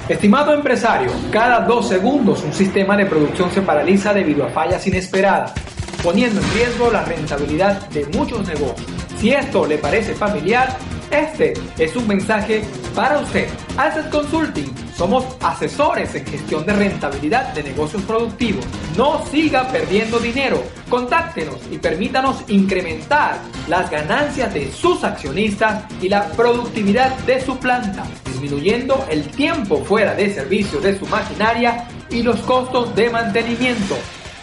Estimado 0.09 0.53
empresario, 0.53 1.11
cada 1.31 1.61
dos 1.61 1.89
segundos 1.89 2.43
un 2.43 2.53
sistema 2.53 2.97
de 2.97 3.07
producción 3.07 3.51
se 3.51 3.63
paraliza 3.63 4.13
debido 4.13 4.45
a 4.45 4.51
fallas 4.51 4.85
inesperadas, 4.87 5.55
poniendo 6.03 6.41
en 6.41 6.53
riesgo 6.53 6.91
la 6.91 7.05
rentabilidad 7.05 7.89
de 7.91 8.05
muchos 8.07 8.47
negocios. 8.49 8.91
Si 9.19 9.31
esto 9.31 9.65
le 9.67 9.79
parece 9.79 10.15
familiar, 10.15 10.77
este 11.11 11.53
es 11.79 11.95
un 11.95 12.09
mensaje 12.09 12.63
para 12.95 13.19
usted. 13.19 13.49
Asset 13.77 14.11
Consulting. 14.11 14.73
Somos 14.97 15.25
asesores 15.41 16.15
en 16.15 16.27
gestión 16.27 16.65
de 16.67 16.73
rentabilidad 16.75 17.53
de 17.55 17.63
negocios 17.63 18.03
productivos. 18.03 18.65
No 18.97 19.25
siga 19.27 19.69
perdiendo 19.69 20.19
dinero. 20.19 20.63
Contáctenos 20.89 21.57
y 21.71 21.79
permítanos 21.79 22.45
incrementar 22.49 23.39
las 23.69 23.91
ganancias 23.91 24.53
de 24.53 24.71
sus 24.71 25.03
accionistas 25.05 25.85
y 26.01 26.09
la 26.09 26.29
productividad 26.33 27.17
de 27.21 27.41
su 27.41 27.57
planta, 27.59 28.05
disminuyendo 28.27 29.05
el 29.11 29.27
tiempo 29.29 29.83
fuera 29.85 30.15
de 30.15 30.33
servicio 30.33 30.81
de 30.81 30.99
su 30.99 31.07
maquinaria 31.07 31.89
y 32.11 32.23
los 32.23 32.41
costos 32.41 32.95
de 32.95 33.11
mantenimiento. 33.11 33.97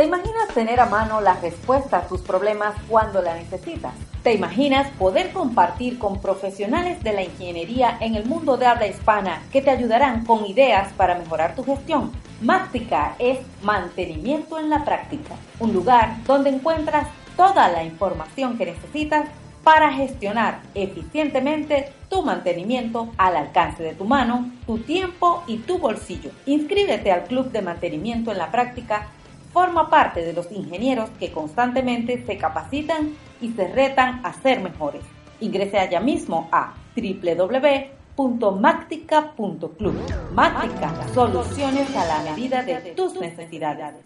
¿Te 0.00 0.06
imaginas 0.06 0.48
tener 0.54 0.80
a 0.80 0.86
mano 0.86 1.20
la 1.20 1.34
respuesta 1.34 1.98
a 1.98 2.08
tus 2.08 2.22
problemas 2.22 2.74
cuando 2.88 3.20
la 3.20 3.34
necesitas? 3.34 3.92
¿Te 4.22 4.32
imaginas 4.32 4.88
poder 4.92 5.30
compartir 5.30 5.98
con 5.98 6.22
profesionales 6.22 7.04
de 7.04 7.12
la 7.12 7.22
ingeniería 7.22 7.98
en 8.00 8.14
el 8.14 8.24
mundo 8.24 8.56
de 8.56 8.64
habla 8.64 8.86
hispana 8.86 9.42
que 9.52 9.60
te 9.60 9.68
ayudarán 9.68 10.24
con 10.24 10.46
ideas 10.46 10.90
para 10.94 11.18
mejorar 11.18 11.54
tu 11.54 11.64
gestión? 11.64 12.12
Máctica 12.40 13.14
es 13.18 13.40
mantenimiento 13.62 14.58
en 14.58 14.70
la 14.70 14.86
práctica, 14.86 15.34
un 15.58 15.74
lugar 15.74 16.16
donde 16.24 16.48
encuentras 16.48 17.06
toda 17.36 17.68
la 17.68 17.84
información 17.84 18.56
que 18.56 18.64
necesitas 18.64 19.26
para 19.62 19.92
gestionar 19.92 20.62
eficientemente 20.74 21.92
tu 22.08 22.22
mantenimiento 22.22 23.10
al 23.18 23.36
alcance 23.36 23.82
de 23.82 23.92
tu 23.92 24.06
mano, 24.06 24.50
tu 24.66 24.78
tiempo 24.78 25.44
y 25.46 25.58
tu 25.58 25.76
bolsillo. 25.76 26.30
Inscríbete 26.46 27.12
al 27.12 27.24
Club 27.24 27.52
de 27.52 27.60
Mantenimiento 27.60 28.32
en 28.32 28.38
la 28.38 28.50
Práctica 28.50 29.08
forma 29.52 29.90
parte 29.90 30.22
de 30.22 30.32
los 30.32 30.50
ingenieros 30.52 31.10
que 31.18 31.32
constantemente 31.32 32.24
se 32.26 32.38
capacitan 32.38 33.16
y 33.40 33.50
se 33.52 33.66
retan 33.68 34.24
a 34.24 34.32
ser 34.32 34.60
mejores. 34.60 35.02
Ingrese 35.40 35.78
allá 35.78 36.00
mismo 36.00 36.48
a 36.52 36.74
www.mactica.club. 36.96 39.94
Máctica, 40.32 41.08
soluciones 41.14 41.96
a 41.96 42.06
la 42.06 42.22
medida 42.30 42.62
de 42.62 42.92
tus 42.92 43.20
necesidades. 43.20 43.96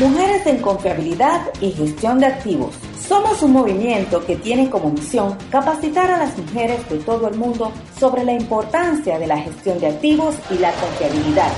Mujeres 0.00 0.44
en 0.46 0.58
confiabilidad 0.58 1.40
y 1.60 1.70
gestión 1.70 2.18
de 2.18 2.26
activos. 2.26 2.74
Somos 2.98 3.40
un 3.42 3.52
movimiento 3.52 4.26
que 4.26 4.34
tiene 4.34 4.68
como 4.68 4.90
misión 4.90 5.38
capacitar 5.50 6.10
a 6.10 6.18
las 6.18 6.36
mujeres 6.36 6.88
de 6.88 6.98
todo 6.98 7.28
el 7.28 7.36
mundo 7.36 7.70
sobre 8.00 8.24
la 8.24 8.32
importancia 8.32 9.20
de 9.20 9.28
la 9.28 9.38
gestión 9.38 9.78
de 9.78 9.86
activos 9.88 10.34
y 10.50 10.58
la 10.58 10.72
confiabilidad 10.72 11.52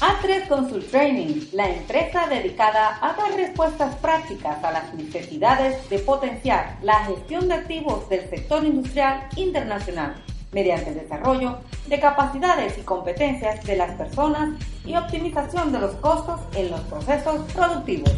A3 0.00 0.48
Consult 0.48 0.90
Training, 0.90 1.48
la 1.52 1.68
empresa 1.68 2.26
dedicada 2.26 2.98
a 3.02 3.12
dar 3.12 3.34
respuestas 3.36 3.94
prácticas 3.96 4.64
a 4.64 4.72
las 4.72 4.94
necesidades 4.94 5.90
de 5.90 5.98
potenciar 5.98 6.78
la 6.80 7.04
gestión 7.04 7.48
de 7.48 7.56
activos 7.56 8.08
del 8.08 8.26
sector 8.30 8.64
industrial 8.64 9.28
internacional 9.36 10.14
mediante 10.52 10.88
el 10.88 11.00
desarrollo 11.00 11.58
de 11.86 12.00
capacidades 12.00 12.78
y 12.78 12.80
competencias 12.80 13.62
de 13.64 13.76
las 13.76 13.90
personas 13.90 14.58
y 14.86 14.96
optimización 14.96 15.70
de 15.70 15.80
los 15.80 15.94
costos 15.96 16.40
en 16.54 16.70
los 16.70 16.80
procesos 16.80 17.42
productivos. 17.52 18.14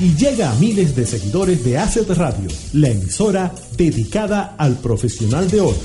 Y 0.00 0.14
llega 0.16 0.50
a 0.50 0.54
miles 0.56 0.94
de 0.94 1.06
seguidores 1.06 1.64
de 1.64 1.78
Asset 1.78 2.10
Radio, 2.10 2.50
la 2.74 2.88
emisora 2.88 3.54
dedicada 3.76 4.54
al 4.58 4.76
profesional 4.76 5.50
de 5.50 5.62
hoy. 5.62 5.76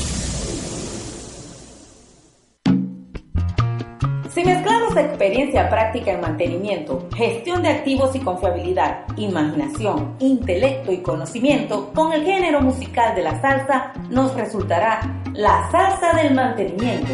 Si 4.33 4.43
mezclamos 4.43 4.97
experiencia 4.97 5.69
práctica 5.69 6.11
en 6.11 6.21
mantenimiento, 6.21 7.07
gestión 7.15 7.61
de 7.61 7.69
activos 7.69 8.15
y 8.15 8.19
confiabilidad, 8.19 9.05
imaginación, 9.17 10.15
intelecto 10.19 10.91
y 10.91 10.97
conocimiento 10.97 11.91
con 11.93 12.11
el 12.11 12.25
género 12.25 12.59
musical 12.59 13.15
de 13.15 13.21
la 13.21 13.39
salsa, 13.39 13.93
nos 14.09 14.33
resultará 14.33 14.99
la 15.33 15.69
salsa 15.69 16.13
del 16.13 16.33
mantenimiento. 16.33 17.13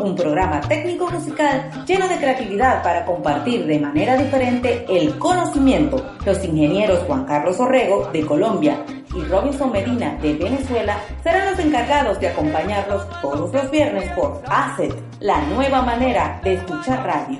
Un 0.00 0.16
programa 0.16 0.60
técnico 0.62 1.08
musical 1.10 1.70
lleno 1.86 2.08
de 2.08 2.16
creatividad 2.16 2.82
para 2.82 3.04
compartir 3.04 3.66
de 3.66 3.78
manera 3.78 4.16
diferente 4.16 4.84
el 4.88 5.16
conocimiento. 5.18 6.04
Los 6.26 6.44
ingenieros 6.44 7.00
Juan 7.06 7.24
Carlos 7.24 7.60
Orrego 7.60 8.10
de 8.12 8.26
Colombia 8.26 8.84
y 9.14 9.24
Robinson 9.24 9.72
Medina 9.72 10.16
de 10.22 10.34
Venezuela 10.34 10.98
serán 11.22 11.50
los 11.50 11.58
encargados 11.58 12.20
de 12.20 12.28
acompañarlos 12.28 13.08
todos 13.20 13.52
los 13.52 13.70
viernes 13.70 14.10
por 14.12 14.42
ACET, 14.46 14.94
la 15.20 15.40
nueva 15.46 15.82
manera 15.82 16.40
de 16.44 16.54
escuchar 16.54 17.04
radio. 17.04 17.38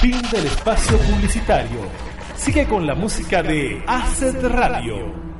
Fin 0.00 0.22
del 0.32 0.46
espacio 0.46 0.96
publicitario. 0.98 1.80
Sigue 2.36 2.66
con 2.66 2.86
la 2.86 2.94
música 2.94 3.42
de 3.42 3.82
ACET 3.86 4.42
Radio. 4.44 5.30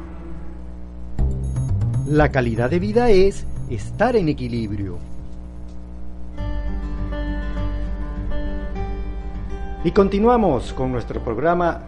La 2.06 2.30
calidad 2.30 2.68
de 2.68 2.78
vida 2.78 3.10
es 3.10 3.46
estar 3.70 4.16
en 4.16 4.28
equilibrio. 4.28 5.09
Y 9.82 9.92
continuamos 9.92 10.74
con 10.74 10.92
nuestro 10.92 11.24
programa. 11.24 11.86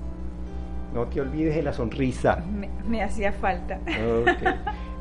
No 0.95 1.07
te 1.07 1.21
olvides 1.21 1.55
de 1.55 1.63
la 1.63 1.73
sonrisa. 1.73 2.45
Me, 2.87 3.03
hacía 3.03 3.33
falta. 3.33 3.79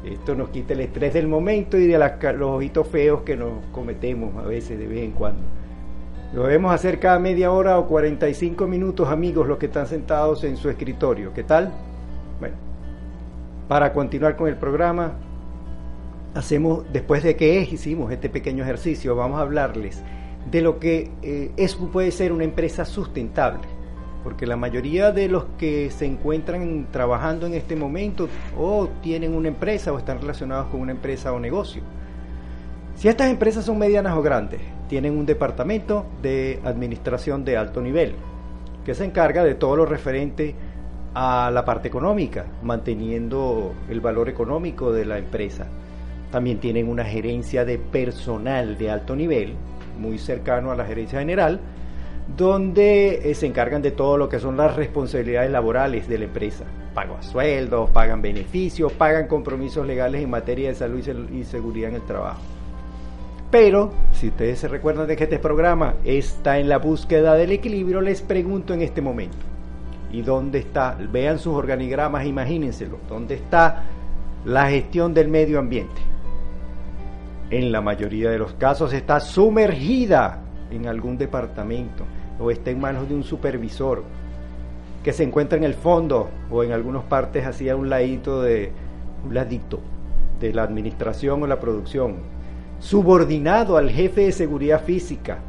Esto 0.03 0.35
nos 0.35 0.49
quita 0.49 0.73
el 0.73 0.81
estrés 0.81 1.13
del 1.13 1.27
momento 1.27 1.77
y 1.77 1.87
de 1.87 1.97
los 1.97 2.49
ojitos 2.49 2.87
feos 2.87 3.21
que 3.21 3.35
nos 3.35 3.65
cometemos 3.71 4.35
a 4.37 4.47
veces 4.47 4.79
de 4.79 4.87
vez 4.87 5.03
en 5.03 5.11
cuando. 5.11 5.41
Lo 6.33 6.43
debemos 6.43 6.73
hacer 6.73 6.99
cada 6.99 7.17
media 7.17 7.51
hora 7.51 7.79
o 7.79 7.87
45 7.87 8.67
minutos, 8.67 9.09
amigos, 9.09 9.47
los 9.47 9.57
que 9.57 9.65
están 9.65 9.87
sentados 9.87 10.43
en 10.43 10.57
su 10.57 10.69
escritorio. 10.69 11.33
¿Qué 11.33 11.43
tal? 11.43 11.71
Bueno, 12.39 12.55
para 13.67 13.91
continuar 13.93 14.35
con 14.35 14.47
el 14.47 14.55
programa, 14.55 15.13
hacemos, 16.35 16.83
después 16.93 17.23
de 17.23 17.35
que 17.35 17.61
hicimos 17.61 18.11
este 18.11 18.29
pequeño 18.29 18.63
ejercicio, 18.63 19.15
vamos 19.15 19.39
a 19.39 19.41
hablarles 19.41 20.03
de 20.49 20.61
lo 20.61 20.79
que 20.79 21.11
eh, 21.21 21.51
es, 21.57 21.75
puede 21.75 22.11
ser 22.11 22.31
una 22.31 22.43
empresa 22.43 22.85
sustentable. 22.85 23.78
Porque 24.29 24.45
la 24.45 24.57
mayoría 24.57 25.11
de 25.11 25.27
los 25.27 25.45
que 25.57 25.89
se 25.89 26.05
encuentran 26.05 26.85
trabajando 26.91 27.47
en 27.47 27.55
este 27.55 27.75
momento 27.75 28.29
o 28.55 28.87
tienen 29.01 29.33
una 29.33 29.47
empresa 29.47 29.91
o 29.91 29.97
están 29.97 30.21
relacionados 30.21 30.67
con 30.67 30.81
una 30.81 30.91
empresa 30.91 31.33
o 31.33 31.39
negocio. 31.39 31.81
Si 32.93 33.07
estas 33.07 33.31
empresas 33.31 33.65
son 33.65 33.79
medianas 33.79 34.15
o 34.15 34.21
grandes, 34.21 34.61
tienen 34.87 35.17
un 35.17 35.25
departamento 35.25 36.05
de 36.21 36.59
administración 36.63 37.43
de 37.43 37.57
alto 37.57 37.81
nivel 37.81 38.13
que 38.85 38.93
se 38.93 39.03
encarga 39.03 39.43
de 39.43 39.55
todo 39.55 39.75
lo 39.77 39.87
referente 39.87 40.53
a 41.15 41.49
la 41.51 41.65
parte 41.65 41.87
económica, 41.87 42.45
manteniendo 42.61 43.73
el 43.89 43.99
valor 43.99 44.29
económico 44.29 44.91
de 44.91 45.05
la 45.05 45.17
empresa. 45.17 45.65
También 46.29 46.59
tienen 46.59 46.87
una 46.87 47.03
gerencia 47.03 47.65
de 47.65 47.79
personal 47.79 48.77
de 48.77 48.91
alto 48.91 49.15
nivel, 49.15 49.55
muy 49.97 50.19
cercano 50.19 50.69
a 50.69 50.75
la 50.75 50.85
gerencia 50.85 51.17
general, 51.17 51.61
donde 52.35 53.29
eh, 53.29 53.35
se 53.35 53.47
encargan 53.47 53.81
de 53.81 53.91
todo 53.91 54.17
lo 54.17 54.29
que 54.29 54.39
son 54.39 54.57
las 54.57 54.75
responsabilidades 54.75 55.51
laborales 55.51 56.07
de 56.07 56.19
la 56.19 56.25
empresa. 56.25 56.65
Pago 56.93 57.15
a 57.15 57.23
sueldos, 57.23 57.89
pagan 57.89 58.21
beneficios, 58.21 58.91
pagan 58.93 59.27
compromisos 59.27 59.85
legales 59.85 60.23
en 60.23 60.29
materia 60.29 60.69
de 60.69 60.75
salud 60.75 61.01
y 61.33 61.43
seguridad 61.43 61.89
en 61.89 61.95
el 61.95 62.05
trabajo. 62.05 62.41
Pero, 63.51 63.91
si 64.13 64.27
ustedes 64.27 64.59
se 64.59 64.67
recuerdan 64.67 65.07
de 65.07 65.15
que 65.15 65.23
este 65.23 65.39
programa 65.39 65.95
está 66.03 66.59
en 66.59 66.69
la 66.69 66.77
búsqueda 66.77 67.33
del 67.33 67.51
equilibrio, 67.51 67.99
les 67.99 68.21
pregunto 68.21 68.75
en 68.75 68.83
este 68.83 69.01
momento, 69.01 69.37
¿y 70.11 70.21
dónde 70.21 70.59
está? 70.59 70.95
Vean 71.11 71.39
sus 71.39 71.55
organigramas, 71.55 72.27
imagínenselo, 72.27 72.99
¿dónde 73.09 73.35
está 73.35 73.85
la 74.45 74.69
gestión 74.69 75.15
del 75.15 75.29
medio 75.29 75.57
ambiente? 75.57 75.99
En 77.49 77.71
la 77.71 77.81
mayoría 77.81 78.29
de 78.29 78.37
los 78.37 78.53
casos 78.53 78.93
está 78.93 79.19
sumergida 79.19 80.43
en 80.69 80.87
algún 80.87 81.17
departamento 81.17 82.05
o 82.39 82.51
está 82.51 82.71
en 82.71 82.79
manos 82.79 83.07
de 83.09 83.15
un 83.15 83.23
supervisor 83.23 84.03
que 85.03 85.13
se 85.13 85.23
encuentra 85.23 85.57
en 85.57 85.63
el 85.63 85.73
fondo 85.73 86.29
o 86.49 86.63
en 86.63 86.71
algunas 86.71 87.03
partes 87.03 87.45
así 87.45 87.69
a 87.69 87.75
un 87.75 87.89
ladito 87.89 88.41
de 88.41 88.71
un 89.25 89.33
ladito 89.33 89.79
de 90.39 90.53
la 90.53 90.63
administración 90.63 91.43
o 91.43 91.47
la 91.47 91.59
producción 91.59 92.15
subordinado 92.79 93.77
al 93.77 93.89
jefe 93.89 94.21
de 94.21 94.31
seguridad 94.31 94.83
física. 94.83 95.39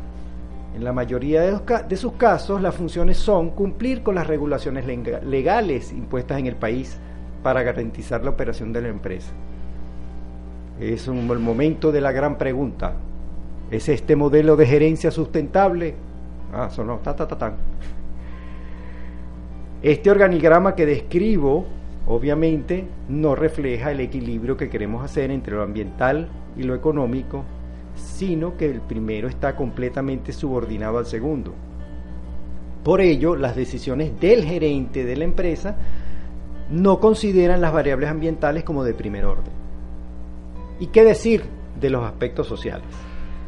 En 0.74 0.84
la 0.84 0.93
mayoría 0.93 1.43
de, 1.43 1.97
sus 1.97 2.12
casos, 2.12 2.61
las 2.61 2.74
funciones 2.74 3.16
son 3.16 3.51
cumplir 3.51 4.03
con 4.03 4.14
las 4.14 4.26
regulaciones 4.26 4.84
legales 4.86 5.93
impuestas 5.93 6.38
en 6.38 6.47
el 6.47 6.57
país 6.57 6.97
para 7.43 7.62
garantizar 7.62 8.22
la 8.22 8.30
operación 8.30 8.72
de 8.72 8.82
la 8.82 8.88
empresa. 8.88 9.32
Es 10.80 11.09
un, 11.09 11.30
el 11.30 11.38
momento 11.38 11.93
de 11.93 12.01
la 12.01 12.12
gran 12.12 12.38
pregunta. 12.38 12.95
¿Es 13.70 13.88
este 13.88 14.16
modelo 14.16 14.57
de 14.57 14.66
gerencia 14.66 15.11
sustentable? 15.11 15.95
Ah, 16.53 16.68
sonó, 16.70 16.98
ta, 16.98 17.14
ta. 17.14 17.55
Este 19.82 20.11
organigrama 20.11 20.74
que 20.74 20.84
describo, 20.84 21.64
obviamente, 22.07 22.86
no 23.09 23.34
refleja 23.34 23.92
el 23.92 24.01
equilibrio 24.01 24.57
que 24.57 24.68
queremos 24.68 25.05
hacer 25.05 25.30
entre 25.30 25.55
lo 25.55 25.62
ambiental 25.62 26.28
y 26.57 26.64
lo 26.64 26.74
económico, 26.74 27.44
sino 27.94 28.57
que 28.57 28.66
el 28.66 28.80
primero 28.80 29.28
está 29.28 29.57
completamente 29.57 30.32
subordinado 30.32 30.98
al 30.98 31.07
segundo. 31.07 31.55
Por 32.84 33.01
ello, 33.01 33.36
las 33.36 33.57
decisiones 33.57 34.18
del 34.20 34.44
gerente 34.44 35.05
de 35.05 35.16
la 35.16 35.24
empresa 35.24 35.76
no 36.70 37.01
consideran 37.01 37.61
las 37.61 37.72
variables 37.72 38.11
ambientales 38.11 38.64
como 38.64 38.84
de 38.84 38.94
primer 38.94 39.24
orden. 39.24 39.53
¿Y 40.78 40.86
qué 40.86 41.05
decir 41.05 41.44
de 41.80 41.90
los 41.90 42.05
aspectos 42.05 42.46
sociales? 42.46 42.88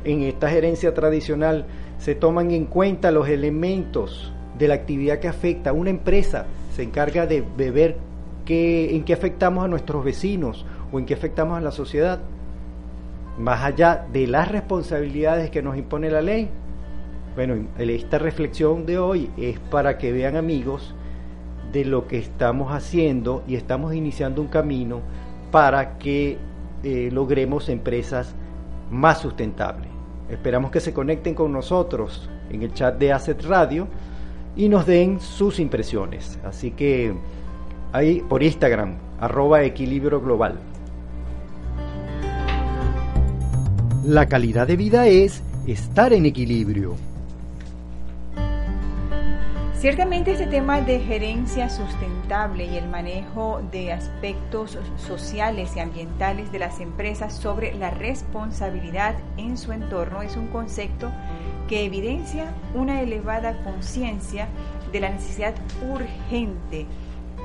En 0.05 0.23
esta 0.23 0.51
gerencia 0.51 0.93
tradicional 0.93 1.67
se 2.03 2.17
toman 2.17 2.51
en 2.51 2.65
cuenta 2.67 3.13
los 3.13 3.29
elementos 3.29 4.33
de 4.59 4.67
la 4.67 4.75
actividad 4.75 5.21
que 5.21 5.29
afecta 5.29 5.73
una 5.73 5.91
empresa, 5.91 6.47
se 6.75 6.83
encarga 6.83 7.27
de 7.29 7.43
ver 7.71 7.97
en 8.49 9.05
qué 9.05 9.13
afectamos 9.13 9.65
a 9.65 9.69
nuestros 9.69 10.05
vecinos 10.05 10.67
o 10.91 10.99
en 10.99 11.07
qué 11.07 11.15
afectamos 11.15 11.57
a 11.57 11.61
la 11.61 11.71
sociedad 11.71 12.19
más 13.39 13.63
allá 13.63 14.05
de 14.13 14.27
las 14.27 14.51
responsabilidades 14.51 15.51
que 15.51 15.63
nos 15.63 15.77
impone 15.77 16.11
la 16.11 16.23
ley. 16.23 16.49
Bueno, 17.37 17.55
esta 17.79 18.19
reflexión 18.19 18.85
de 18.85 18.99
hoy 18.99 19.31
es 19.37 19.61
para 19.61 19.97
que 19.97 20.11
vean 20.11 20.35
amigos 20.35 20.97
de 21.71 21.85
lo 21.85 22.09
que 22.09 22.19
estamos 22.19 22.73
haciendo 22.73 23.45
y 23.47 23.55
estamos 23.55 23.95
iniciando 23.95 24.43
un 24.43 24.49
camino 24.49 25.03
para 25.53 25.99
que 25.99 26.37
eh, 26.83 27.11
logremos 27.13 27.69
empresas 27.69 28.35
más 28.91 29.21
sustentables. 29.21 29.92
Esperamos 30.31 30.71
que 30.71 30.81
se 30.81 30.93
conecten 30.93 31.35
con 31.35 31.53
nosotros 31.53 32.29
en 32.51 32.63
el 32.63 32.73
chat 32.75 32.99
de 32.99 33.13
Asset 33.13 33.43
Radio 33.45 33.89
y 34.57 34.69
nos 34.69 34.87
den 34.87 35.21
sus 35.21 35.59
impresiones. 35.59 36.39
Así 36.45 36.71
que 36.73 37.15
ahí 37.93 38.23
por 38.29 38.43
Instagram, 38.43 38.97
arroba 39.21 39.63
equilibrio 39.63 40.21
global. 40.21 40.59
La 44.05 44.27
calidad 44.27 44.67
de 44.67 44.77
vida 44.77 45.07
es 45.07 45.43
estar 45.67 46.13
en 46.13 46.27
equilibrio. 46.27 46.97
Ciertamente 49.83 50.31
este 50.31 50.47
tema 50.47 50.81
de 50.81 51.01
gerencia 51.01 51.69
sustentable 51.69 52.67
y 52.67 52.77
el 52.77 52.89
manejo 52.89 53.61
de 53.73 53.93
aspectos 53.93 54.79
sociales 54.97 55.73
y 55.75 55.81
ambientales 55.81 56.53
de 56.53 56.61
las 56.61 56.79
empresas 56.79 57.35
sobre 57.35 57.75
la 57.75 57.91
responsabilidad 57.91 59.17
en 59.39 59.59
su 59.59 59.73
entorno 59.73 60.23
es 60.23 60.37
un 60.37 60.47
concepto 60.47 61.11
que 61.69 61.85
evidencia 61.85 62.55
una 62.75 63.01
elevada 63.01 63.61
conciencia 63.65 64.47
de 64.93 65.01
la 65.01 65.09
necesidad 65.09 65.55
urgente 65.93 66.87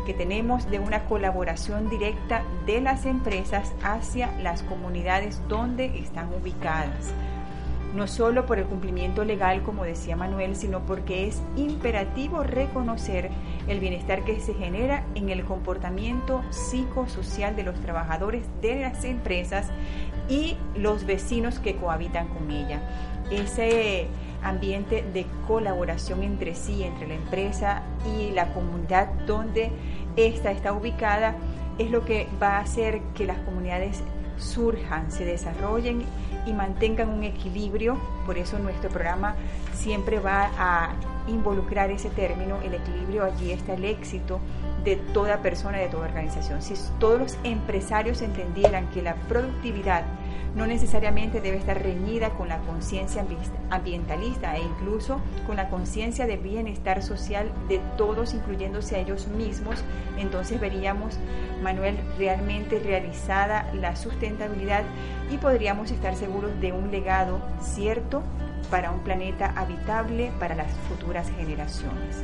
que 0.05 0.13
tenemos 0.13 0.69
de 0.69 0.77
una 0.77 1.05
colaboración 1.05 1.89
directa 1.89 2.43
de 2.67 2.81
las 2.81 3.07
empresas 3.07 3.73
hacia 3.81 4.31
las 4.43 4.61
comunidades 4.61 5.41
donde 5.47 5.85
están 5.97 6.31
ubicadas. 6.31 7.15
No 7.95 8.05
solo 8.05 8.45
por 8.45 8.59
el 8.59 8.65
cumplimiento 8.65 9.23
legal, 9.23 9.63
como 9.63 9.83
decía 9.83 10.15
Manuel, 10.15 10.55
sino 10.55 10.81
porque 10.81 11.27
es 11.27 11.41
imperativo 11.55 12.43
reconocer 12.43 13.29
el 13.67 13.79
bienestar 13.79 14.23
que 14.23 14.39
se 14.39 14.53
genera 14.53 15.05
en 15.15 15.29
el 15.29 15.45
comportamiento 15.45 16.43
psicosocial 16.49 17.55
de 17.55 17.63
los 17.63 17.79
trabajadores 17.79 18.43
de 18.61 18.81
las 18.81 19.03
empresas 19.03 19.69
y 20.29 20.57
los 20.75 21.05
vecinos 21.05 21.59
que 21.59 21.75
cohabitan 21.77 22.27
con 22.27 22.51
ella. 22.51 22.81
Ese 23.31 24.07
ambiente 24.43 25.03
de 25.13 25.25
colaboración 25.47 26.23
entre 26.23 26.55
sí, 26.55 26.83
entre 26.83 27.07
la 27.07 27.15
empresa 27.15 27.83
y 28.17 28.31
la 28.31 28.53
comunidad 28.53 29.07
donde 29.25 29.71
esta 30.15 30.51
está 30.51 30.73
ubicada, 30.73 31.35
es 31.77 31.89
lo 31.89 32.05
que 32.05 32.27
va 32.41 32.57
a 32.57 32.59
hacer 32.59 33.01
que 33.15 33.25
las 33.25 33.37
comunidades 33.39 34.03
surjan, 34.37 35.11
se 35.11 35.25
desarrollen 35.25 36.03
y 36.47 36.53
mantengan 36.53 37.09
un 37.09 37.23
equilibrio. 37.23 37.97
Por 38.25 38.37
eso 38.37 38.57
nuestro 38.59 38.89
programa 38.89 39.35
siempre 39.73 40.19
va 40.19 40.49
a 40.57 40.93
involucrar 41.27 41.91
ese 41.91 42.09
término, 42.09 42.61
el 42.61 42.73
equilibrio, 42.73 43.25
allí 43.25 43.51
está 43.51 43.73
el 43.73 43.85
éxito 43.85 44.39
de 44.87 44.95
toda 44.95 45.41
persona, 45.41 45.79
de 45.79 45.89
toda 45.89 46.05
organización. 46.05 46.61
Si 46.61 46.73
todos 46.97 47.19
los 47.19 47.37
empresarios 47.43 48.21
entendieran 48.21 48.89
que 48.91 49.01
la 49.01 49.15
productividad 49.15 50.05
no 50.55 50.65
necesariamente 50.65 51.41
debe 51.41 51.57
estar 51.57 51.83
reñida 51.83 52.29
con 52.29 52.47
la 52.47 52.59
conciencia 52.59 53.25
ambientalista 53.69 54.55
e 54.55 54.61
incluso 54.61 55.19
con 55.45 55.57
la 55.57 55.69
conciencia 55.69 56.25
de 56.25 56.37
bienestar 56.37 57.03
social 57.03 57.51
de 57.67 57.81
todos, 57.97 58.33
incluyéndose 58.33 58.95
a 58.95 58.99
ellos 58.99 59.27
mismos, 59.27 59.83
entonces 60.17 60.57
veríamos, 60.61 61.19
Manuel, 61.61 61.97
realmente 62.17 62.79
realizada 62.79 63.69
la 63.73 63.97
sustentabilidad 63.97 64.83
y 65.29 65.37
podríamos 65.37 65.91
estar 65.91 66.15
seguros 66.15 66.61
de 66.61 66.71
un 66.71 66.91
legado 66.91 67.41
cierto 67.59 68.23
para 68.69 68.91
un 68.91 68.99
planeta 68.99 69.53
habitable 69.55 70.31
para 70.39 70.55
las 70.55 70.71
futuras 70.89 71.29
generaciones. 71.37 72.23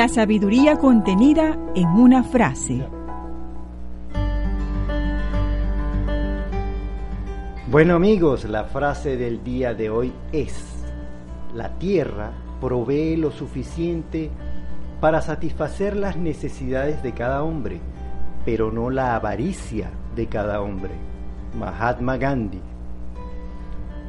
La 0.00 0.08
sabiduría 0.08 0.78
contenida 0.78 1.58
en 1.74 1.88
una 1.88 2.24
frase. 2.24 2.82
Bueno 7.70 7.96
amigos, 7.96 8.44
la 8.46 8.64
frase 8.64 9.18
del 9.18 9.44
día 9.44 9.74
de 9.74 9.90
hoy 9.90 10.10
es, 10.32 10.86
la 11.54 11.78
tierra 11.78 12.30
provee 12.62 13.16
lo 13.16 13.30
suficiente 13.30 14.30
para 15.02 15.20
satisfacer 15.20 15.94
las 15.96 16.16
necesidades 16.16 17.02
de 17.02 17.12
cada 17.12 17.42
hombre, 17.42 17.78
pero 18.46 18.72
no 18.72 18.88
la 18.88 19.14
avaricia 19.16 19.90
de 20.16 20.28
cada 20.28 20.62
hombre. 20.62 20.92
Mahatma 21.58 22.16
Gandhi. 22.16 22.62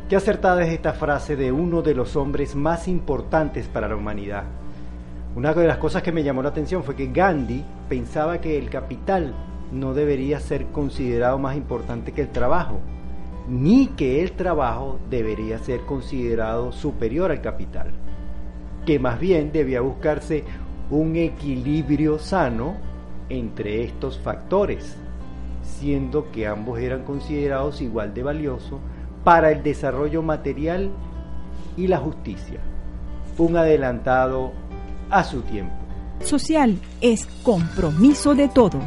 Qué 0.08 0.16
acertada 0.16 0.64
es 0.64 0.72
esta 0.72 0.94
frase 0.94 1.36
de 1.36 1.52
uno 1.52 1.82
de 1.82 1.96
los 1.96 2.16
hombres 2.16 2.56
más 2.56 2.88
importantes 2.88 3.68
para 3.68 3.90
la 3.90 3.98
humanidad 3.98 4.46
una 5.34 5.54
de 5.54 5.66
las 5.66 5.78
cosas 5.78 6.04
que 6.04 6.12
me 6.12 6.24
llamó 6.24 6.44
la 6.44 6.50
atención 6.50 6.84
fue 6.84 6.96
que 6.96 7.08
Gandhi 7.08 7.64
pensaba 7.88 8.42
que 8.42 8.58
el 8.58 8.70
capital 8.70 9.34
no 9.72 9.94
debería 9.94 10.42
ser 10.42 10.68
considerado 10.68 11.40
más 11.40 11.56
importante 11.56 12.12
que 12.12 12.22
el 12.22 12.30
trabajo, 12.30 12.80
ni 13.48 13.88
que 13.88 14.22
el 14.22 14.34
trabajo 14.34 15.00
debería 15.10 15.58
ser 15.60 15.82
considerado 15.82 16.74
superior 16.74 17.32
al 17.32 17.40
capital, 17.40 17.92
que 18.86 19.00
más 19.00 19.22
bien 19.22 19.54
debía 19.54 19.80
buscarse 19.80 20.44
un 20.90 21.16
equilibrio 21.16 22.20
sano 22.20 22.76
entre 23.30 23.86
estos 23.86 24.20
factores, 24.20 24.98
siendo 25.64 26.30
que 26.32 26.46
ambos 26.46 26.80
eran 26.80 27.04
considerados 27.04 27.82
igual 27.82 28.14
de 28.14 28.24
valiosos 28.24 28.82
para 29.24 29.52
el 29.52 29.64
desarrollo 29.64 30.22
material 30.22 30.92
y 31.78 31.88
la 31.88 32.00
justicia. 32.00 32.60
Un 33.38 33.56
adelantado 33.56 34.52
a 35.12 35.24
su 35.24 35.42
tiempo. 35.42 35.74
Social 36.24 36.78
es 37.02 37.28
compromiso 37.44 38.36
de 38.36 38.48
todos. 38.48 38.84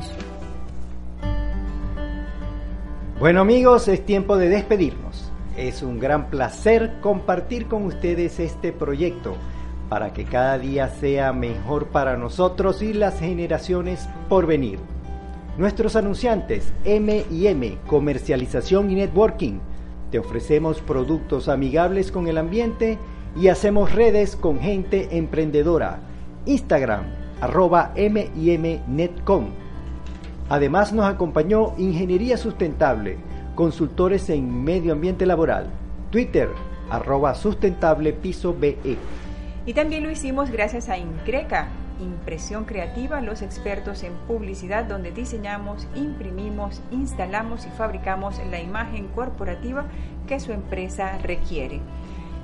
Bueno 3.18 3.40
amigos, 3.40 3.88
es 3.88 4.04
tiempo 4.04 4.36
de 4.36 4.48
despedirnos. 4.48 5.30
Es 5.56 5.82
un 5.82 5.98
gran 5.98 6.30
placer 6.30 6.94
compartir 7.00 7.66
con 7.66 7.84
ustedes 7.84 8.40
este 8.40 8.72
proyecto 8.72 9.36
para 9.88 10.12
que 10.12 10.24
cada 10.24 10.58
día 10.58 10.88
sea 10.88 11.32
mejor 11.32 11.88
para 11.88 12.16
nosotros 12.16 12.82
y 12.82 12.92
las 12.92 13.20
generaciones 13.20 14.08
por 14.28 14.46
venir. 14.46 14.78
Nuestros 15.56 15.94
anunciantes 15.94 16.72
M&M 16.84 17.78
Comercialización 17.86 18.90
y 18.90 18.96
Networking 18.96 19.60
te 20.10 20.18
ofrecemos 20.18 20.80
productos 20.80 21.48
amigables 21.48 22.10
con 22.10 22.26
el 22.26 22.38
ambiente 22.38 22.98
y 23.36 23.48
hacemos 23.48 23.92
redes 23.92 24.36
con 24.36 24.60
gente 24.60 25.16
emprendedora 25.16 26.00
Instagram, 26.46 27.04
arroba 27.40 27.92
mimnetcom. 27.96 29.48
Además 30.48 30.92
nos 30.92 31.06
acompañó 31.06 31.74
Ingeniería 31.78 32.36
Sustentable, 32.36 33.16
consultores 33.54 34.28
en 34.30 34.64
medio 34.64 34.92
ambiente 34.92 35.26
laboral. 35.26 35.70
Twitter, 36.10 36.48
arroba 36.90 37.34
sustentable 37.34 38.12
piso 38.12 38.54
BE. 38.54 38.98
Y 39.66 39.72
también 39.72 40.02
lo 40.02 40.10
hicimos 40.10 40.50
gracias 40.50 40.88
a 40.88 40.98
Increca, 40.98 41.68
Impresión 42.00 42.64
Creativa, 42.64 43.20
los 43.20 43.40
expertos 43.40 44.02
en 44.02 44.12
publicidad 44.26 44.84
donde 44.84 45.12
diseñamos, 45.12 45.86
imprimimos, 45.94 46.82
instalamos 46.90 47.66
y 47.66 47.70
fabricamos 47.70 48.40
la 48.50 48.60
imagen 48.60 49.08
corporativa 49.08 49.86
que 50.26 50.40
su 50.40 50.52
empresa 50.52 51.18
requiere. 51.18 51.80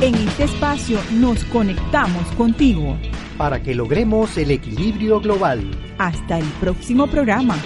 En 0.00 0.14
este 0.14 0.44
espacio 0.44 0.98
nos 1.12 1.44
conectamos 1.44 2.26
contigo. 2.36 2.96
Para 3.38 3.62
que 3.62 3.74
logremos 3.74 4.36
el 4.36 4.50
equilibrio 4.50 5.20
global. 5.20 5.70
Hasta 5.98 6.38
el 6.38 6.46
próximo 6.60 7.06
programa. 7.06 7.56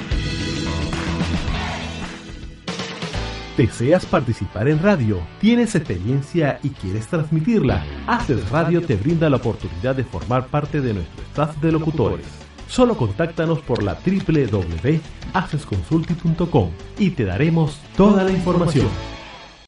¿Deseas 3.57 4.05
participar 4.05 4.69
en 4.69 4.83
radio? 4.83 5.21
¿Tienes 5.41 5.75
experiencia 5.75 6.61
y 6.63 6.69
quieres 6.69 7.07
transmitirla? 7.07 7.83
Haces 8.07 8.51
Radio 8.51 8.83
te 8.83 8.97
brinda 8.97 9.31
la 9.31 9.37
oportunidad 9.37 9.97
de 9.97 10.05
formar 10.05 10.49
parte 10.49 10.83
de 10.83 10.93
nuestro 10.93 11.25
staff 11.25 11.57
de 11.63 11.73
locutores. 11.73 12.27
Solo 12.69 12.99
contáctanos 12.99 13.61
por 13.61 13.83
la 13.83 13.95
www.accessconsulting.com 13.95 16.71
y 16.99 17.11
te 17.11 17.25
daremos 17.25 17.81
toda 17.97 18.25
la 18.25 18.33
información. 18.33 19.16